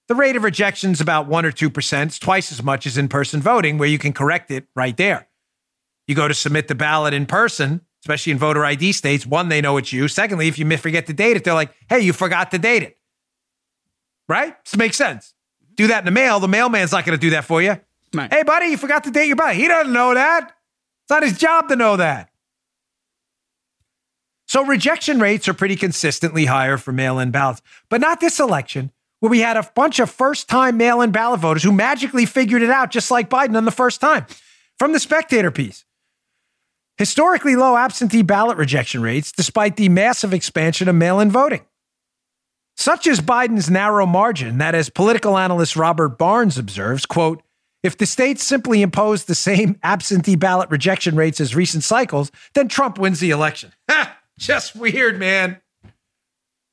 [0.07, 2.05] The rate of rejection is about 1 or 2%.
[2.05, 5.27] It's twice as much as in person voting, where you can correct it right there.
[6.07, 9.25] You go to submit the ballot in person, especially in voter ID states.
[9.25, 10.07] One, they know it's you.
[10.07, 12.97] Secondly, if you forget to date it, they're like, hey, you forgot to date it.
[14.29, 14.55] Right?
[14.63, 15.33] This makes sense.
[15.73, 16.39] Do that in the mail.
[16.39, 17.77] The mailman's not going to do that for you.
[18.13, 18.31] Right.
[18.31, 19.57] Hey, buddy, you forgot to date your ballot.
[19.57, 20.53] He doesn't know that.
[21.03, 22.29] It's not his job to know that.
[24.47, 28.91] So rejection rates are pretty consistently higher for mail in ballots, but not this election,
[29.19, 32.61] where we had a bunch of first time mail in ballot voters who magically figured
[32.61, 34.25] it out, just like Biden on the first time.
[34.79, 35.85] From the spectator piece
[36.97, 41.61] historically low absentee ballot rejection rates, despite the massive expansion of mail in voting.
[42.75, 47.41] Such is Biden's narrow margin that, as political analyst Robert Barnes observes, quote,
[47.83, 52.67] if the states simply impose the same absentee ballot rejection rates as recent cycles, then
[52.67, 53.71] Trump wins the election.
[54.37, 55.61] Just weird, man.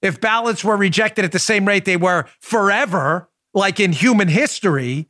[0.02, 5.08] If ballots were rejected at the same rate they were forever, like in human history,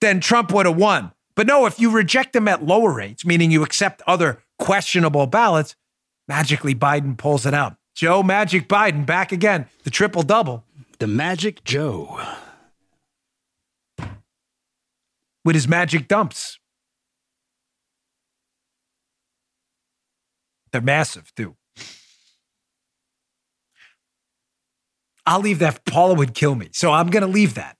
[0.00, 1.12] then Trump would have won.
[1.36, 5.76] But no, if you reject them at lower rates, meaning you accept other questionable ballots,
[6.26, 7.76] magically Biden pulls it out.
[7.94, 10.64] Joe Magic Biden back again, the triple double.
[10.98, 12.20] The Magic Joe.
[15.44, 16.58] With his magic dumps.
[20.72, 21.56] They're massive, too.
[25.26, 25.84] I'll leave that.
[25.84, 26.68] Paula would kill me.
[26.72, 27.76] So I'm going to leave that.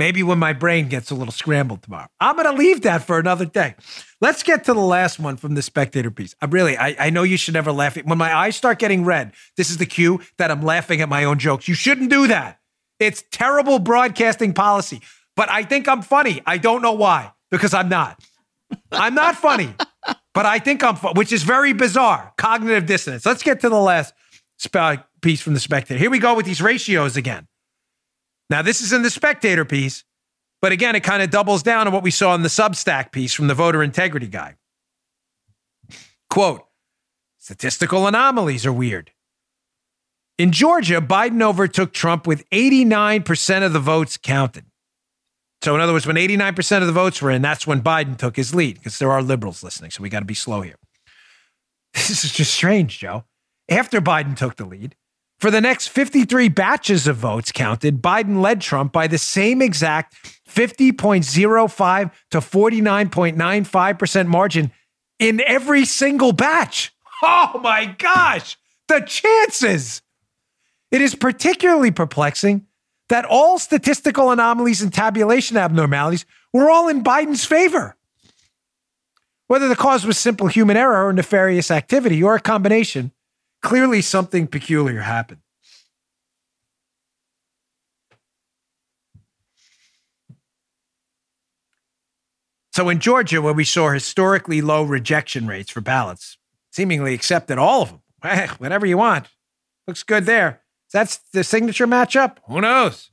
[0.00, 2.06] Maybe when my brain gets a little scrambled tomorrow.
[2.20, 3.74] I'm going to leave that for another day.
[4.22, 6.34] Let's get to the last one from the spectator piece.
[6.40, 7.96] I really, I, I know you should never laugh.
[7.96, 11.24] When my eyes start getting red, this is the cue that I'm laughing at my
[11.24, 11.68] own jokes.
[11.68, 12.60] You shouldn't do that.
[12.98, 15.02] It's terrible broadcasting policy.
[15.36, 16.40] But I think I'm funny.
[16.46, 18.22] I don't know why, because I'm not.
[18.92, 19.74] I'm not funny,
[20.34, 22.32] but I think I'm, fu- which is very bizarre.
[22.38, 23.26] Cognitive dissonance.
[23.26, 24.14] Let's get to the last
[25.20, 25.98] piece from the spectator.
[25.98, 27.46] Here we go with these ratios again.
[28.48, 30.04] Now, this is in the spectator piece,
[30.60, 33.32] but again, it kind of doubles down on what we saw in the Substack piece
[33.32, 34.56] from the voter integrity guy.
[36.28, 36.62] Quote
[37.38, 39.12] Statistical anomalies are weird.
[40.36, 44.64] In Georgia, Biden overtook Trump with 89% of the votes counted.
[45.62, 48.36] So, in other words, when 89% of the votes were in, that's when Biden took
[48.36, 49.90] his lead because there are liberals listening.
[49.90, 50.76] So, we got to be slow here.
[51.92, 53.24] This is just strange, Joe.
[53.70, 54.96] After Biden took the lead,
[55.38, 60.14] for the next 53 batches of votes counted, Biden led Trump by the same exact
[60.48, 64.72] 50.05 to 49.95% margin
[65.20, 66.92] in every single batch.
[67.22, 68.58] Oh my gosh,
[68.88, 70.02] the chances.
[70.90, 72.66] It is particularly perplexing
[73.08, 77.96] that all statistical anomalies and tabulation abnormalities were all in Biden's favor.
[79.46, 83.12] Whether the cause was simple human error or nefarious activity or a combination,
[83.62, 85.40] clearly something peculiar happened.
[92.72, 96.38] So in Georgia, where we saw historically low rejection rates for ballots,
[96.72, 98.00] seemingly accepted all of them.
[98.22, 99.28] Eh, whatever you want.
[99.86, 100.60] Looks good there.
[100.92, 102.36] That's the signature matchup?
[102.48, 103.10] Who knows?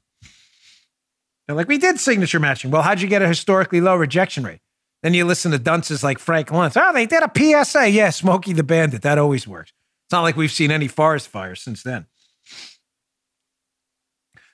[1.48, 2.72] They're like, we did signature matching.
[2.72, 4.60] Well, how'd you get a historically low rejection rate?
[5.04, 6.76] Then you listen to dunces like Frank Luntz.
[6.76, 7.32] Oh, they did a
[7.64, 7.90] PSA.
[7.90, 9.04] Yeah, Smokey the Bandit.
[9.04, 9.72] That always works.
[10.08, 12.06] It's not like we've seen any forest fires since then.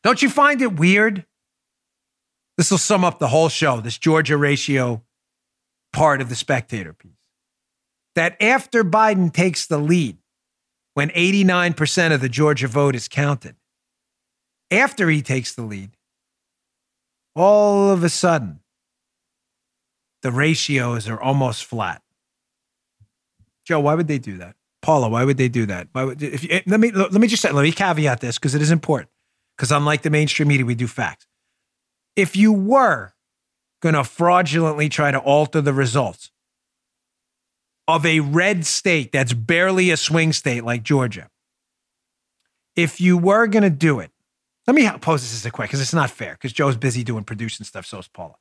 [0.01, 1.27] Don't you find it weird?
[2.57, 5.03] This will sum up the whole show, this Georgia ratio
[5.91, 7.11] part of the spectator piece.
[8.15, 10.17] That after Biden takes the lead,
[10.95, 13.55] when 89% of the Georgia vote is counted,
[14.71, 15.91] after he takes the lead,
[17.35, 18.61] all of a sudden,
[20.23, 22.01] the ratios are almost flat.
[23.65, 24.55] Joe, why would they do that?
[24.83, 25.87] Paula, why would they do that?
[25.93, 28.37] Why would, if you, eh, let me let me just say, let me caveat this
[28.37, 29.09] because it is important.
[29.57, 31.25] Because unlike the mainstream media, we do facts.
[32.15, 33.13] If you were
[33.81, 36.31] going to fraudulently try to alter the results
[37.87, 41.29] of a red state that's barely a swing state like Georgia,
[42.75, 44.11] if you were going to do it,
[44.67, 47.23] let me pose this as a question because it's not fair because Joe's busy doing
[47.23, 48.35] producing stuff, so is Paula.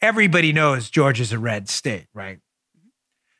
[0.00, 2.40] Everybody knows Georgia's a red state, right?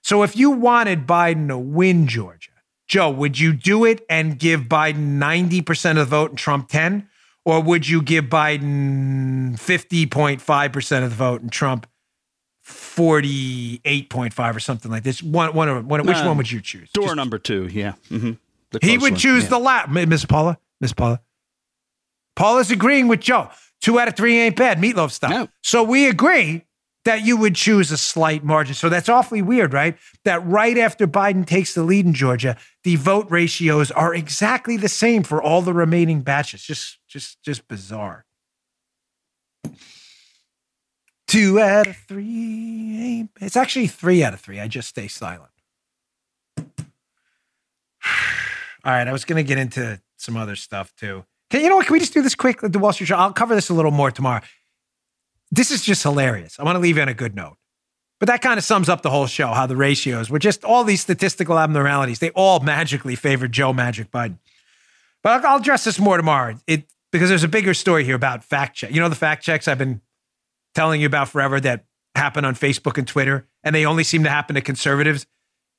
[0.03, 2.51] So if you wanted Biden to win Georgia,
[2.89, 7.09] Joe, would you do it and give Biden 90% of the vote and Trump 10?
[7.45, 11.87] Or would you give Biden 50.5% of the vote and Trump
[12.65, 15.23] 48.5 or something like this?
[15.23, 16.91] One, one, of- one, which Uh, one would you choose?
[16.93, 17.93] Door Just- number two, yeah.
[18.09, 18.33] hmm
[18.81, 20.57] he would choose the lap, Miss Paula.
[20.81, 21.21] Miss Paula.
[22.37, 23.51] Paula's agreeing with Joe.
[23.83, 25.49] Two out of three ain't bad, Meat Loaf style.
[25.63, 26.65] So we agree
[27.05, 28.75] that you would choose a slight margin.
[28.75, 29.97] So that's awfully weird, right?
[30.25, 34.89] That right after Biden takes the lead in Georgia, the vote ratios are exactly the
[34.89, 36.63] same for all the remaining batches.
[36.63, 38.25] Just, just, just bizarre.
[41.27, 43.27] Two out of three.
[43.41, 44.61] It's actually three out of three.
[44.61, 45.51] I just stay silent.
[48.85, 51.25] All right, I was going to get into some other stuff too.
[51.51, 51.87] Can, you know what?
[51.87, 52.61] Can we just do this quick?
[52.61, 53.25] The Wall Street Journal.
[53.25, 54.43] I'll cover this a little more tomorrow.
[55.53, 56.59] This is just hilarious.
[56.59, 57.59] I want to leave you on a good note
[58.19, 60.83] But that kind of sums up the whole show, how the ratios were just all
[60.83, 62.21] these statistical abnormalities.
[62.21, 64.39] They all magically favored Joe Magic Biden.
[65.23, 66.59] But I'll, address this more tomorrow.
[66.67, 68.91] It because there's a bigger story here about fact check.
[68.91, 70.01] You know the fact checks I've been
[70.75, 71.85] telling you about forever that
[72.15, 75.27] happen on Facebook and Twitter, and they only seem to happen to conservatives,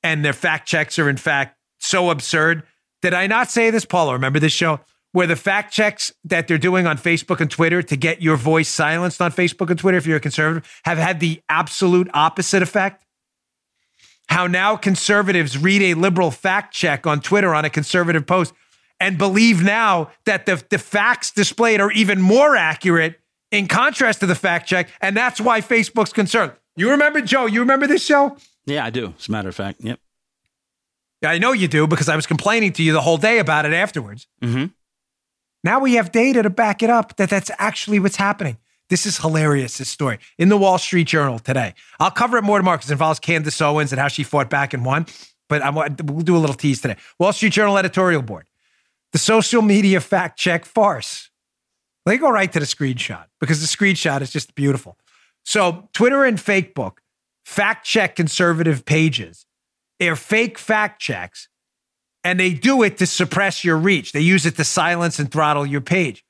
[0.04, 2.62] and their fact checks are in fact so absurd.
[3.02, 4.12] Did I not say this, Paul?
[4.12, 4.80] Remember this show?
[5.14, 8.68] Where the fact checks that they're doing on Facebook and Twitter to get your voice
[8.68, 13.04] silenced on Facebook and Twitter if you're a conservative have had the absolute opposite effect.
[14.28, 18.54] How now conservatives read a liberal fact check on Twitter on a conservative post
[18.98, 23.20] and believe now that the, the facts displayed are even more accurate
[23.52, 24.88] in contrast to the fact check.
[25.00, 26.54] And that's why Facebook's concerned.
[26.74, 28.36] You remember, Joe, you remember this show?
[28.66, 29.14] Yeah, I do.
[29.16, 29.80] As a matter of fact.
[29.80, 30.00] Yep.
[31.22, 33.64] Yeah, I know you do because I was complaining to you the whole day about
[33.64, 34.26] it afterwards.
[34.42, 34.72] Mm-hmm.
[35.64, 38.58] Now we have data to back it up that that's actually what's happening.
[38.90, 41.72] This is hilarious, this story in the Wall Street Journal today.
[41.98, 44.74] I'll cover it more tomorrow because it involves Candace Owens and how she fought back
[44.74, 45.06] and won.
[45.48, 46.96] But I'm, uh, we'll do a little tease today.
[47.18, 48.46] Wall Street Journal editorial board.
[49.12, 51.30] The social media fact check farce.
[52.04, 54.98] Me go right to the screenshot because the screenshot is just beautiful.
[55.44, 56.98] So Twitter and Facebook
[57.46, 59.46] fact check conservative pages.
[59.98, 61.48] They're fake fact checks
[62.24, 64.12] and they do it to suppress your reach.
[64.12, 66.24] They use it to silence and throttle your page.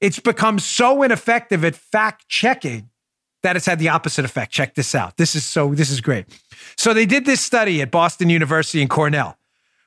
[0.00, 2.90] It's become so ineffective at fact checking
[3.42, 4.50] that it's had the opposite effect.
[4.50, 5.16] Check this out.
[5.16, 6.26] This is so, this is great.
[6.76, 9.38] So they did this study at Boston University and Cornell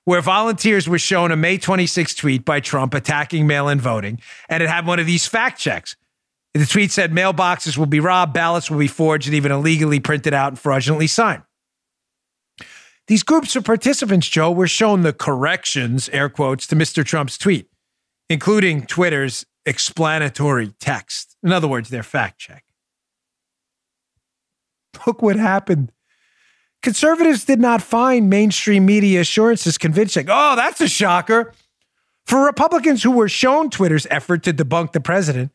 [0.05, 4.19] where volunteers were shown a May 26 tweet by Trump attacking mail in voting,
[4.49, 5.95] and it had one of these fact checks.
[6.53, 10.33] The tweet said mailboxes will be robbed, ballots will be forged, and even illegally printed
[10.33, 11.43] out and fraudulently signed.
[13.11, 17.03] These groups of participants, Joe, were shown the corrections, air quotes, to Mr.
[17.03, 17.69] Trump's tweet,
[18.29, 21.35] including Twitter's explanatory text.
[21.43, 22.63] In other words, their fact check.
[25.05, 25.91] Look what happened.
[26.81, 30.27] Conservatives did not find mainstream media assurances convincing.
[30.29, 31.51] Oh, that's a shocker.
[32.25, 35.51] For Republicans who were shown Twitter's effort to debunk the president,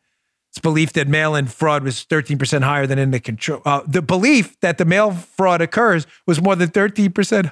[0.51, 3.61] it's belief that mail-in fraud was 13% higher than in the control.
[3.65, 7.51] Uh, the belief that the mail fraud occurs was more than 13%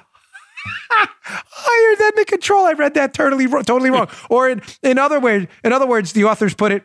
[0.90, 2.64] higher than the control.
[2.64, 4.08] I read that totally totally wrong.
[4.30, 6.84] or in, in other words, in other words, the authors put it,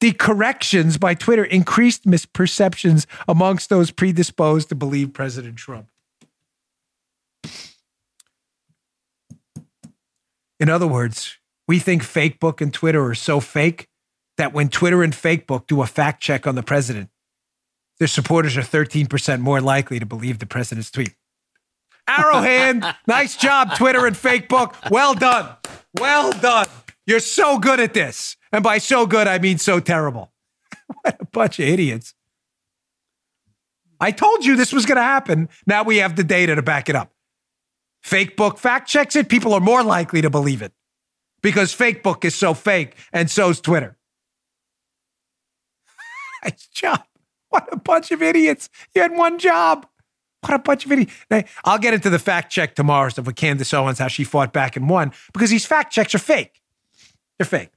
[0.00, 5.88] the corrections by Twitter increased misperceptions amongst those predisposed to believe President Trump.
[10.58, 11.36] In other words,
[11.68, 13.88] we think Facebook and Twitter are so fake
[14.36, 17.10] that when Twitter and Facebook do a fact check on the president,
[17.98, 21.14] their supporters are 13% more likely to believe the president's tweet.
[22.08, 24.74] Arrowhand, nice job, Twitter and Facebook.
[24.90, 25.56] Well done.
[25.98, 26.66] Well done.
[27.06, 28.36] You're so good at this.
[28.52, 30.32] And by so good, I mean so terrible.
[31.02, 32.14] what a bunch of idiots.
[33.98, 35.48] I told you this was going to happen.
[35.66, 37.12] Now we have the data to back it up.
[38.04, 39.28] Fakebook fact checks it.
[39.28, 40.72] People are more likely to believe it
[41.42, 43.95] because Fakebook is so fake and so's Twitter.
[46.46, 47.02] Nice job.
[47.48, 48.68] What a bunch of idiots.
[48.94, 49.86] You had one job.
[50.42, 51.12] What a bunch of idiots.
[51.64, 54.76] I'll get into the fact check tomorrow stuff with Candace Owens, how she fought back
[54.76, 56.60] and won, because these fact checks are fake.
[57.38, 57.70] They're fake.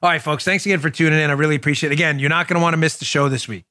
[0.00, 1.28] All right, folks, thanks again for tuning in.
[1.28, 1.94] I really appreciate it.
[1.94, 3.64] Again, you're not going to want to miss the show this week.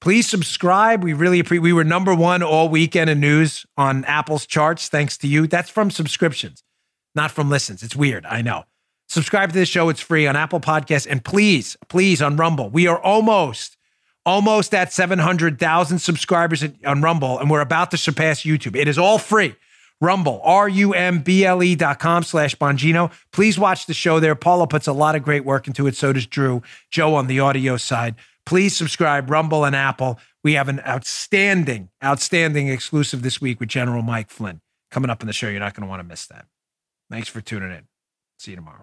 [0.00, 1.02] Please subscribe.
[1.02, 5.16] We really appreciate We were number one all weekend in news on Apple's charts, thanks
[5.18, 5.46] to you.
[5.46, 6.62] That's from subscriptions,
[7.14, 7.82] not from listens.
[7.82, 8.26] It's weird.
[8.26, 8.64] I know.
[9.12, 9.90] Subscribe to this show.
[9.90, 11.06] It's free on Apple Podcasts.
[11.06, 12.70] And please, please on Rumble.
[12.70, 13.76] We are almost,
[14.24, 18.74] almost at 700,000 subscribers on Rumble, and we're about to surpass YouTube.
[18.74, 19.54] It is all free.
[20.00, 23.12] Rumble, R-U-M-B-L-E dot com slash Bongino.
[23.34, 24.34] Please watch the show there.
[24.34, 25.94] Paula puts a lot of great work into it.
[25.94, 26.62] So does Drew.
[26.90, 28.14] Joe on the audio side.
[28.46, 30.18] Please subscribe, Rumble and Apple.
[30.42, 35.26] We have an outstanding, outstanding exclusive this week with General Mike Flynn coming up in
[35.26, 35.48] the show.
[35.48, 36.46] You're not going to want to miss that.
[37.10, 37.82] Thanks for tuning in.
[38.38, 38.82] See you tomorrow.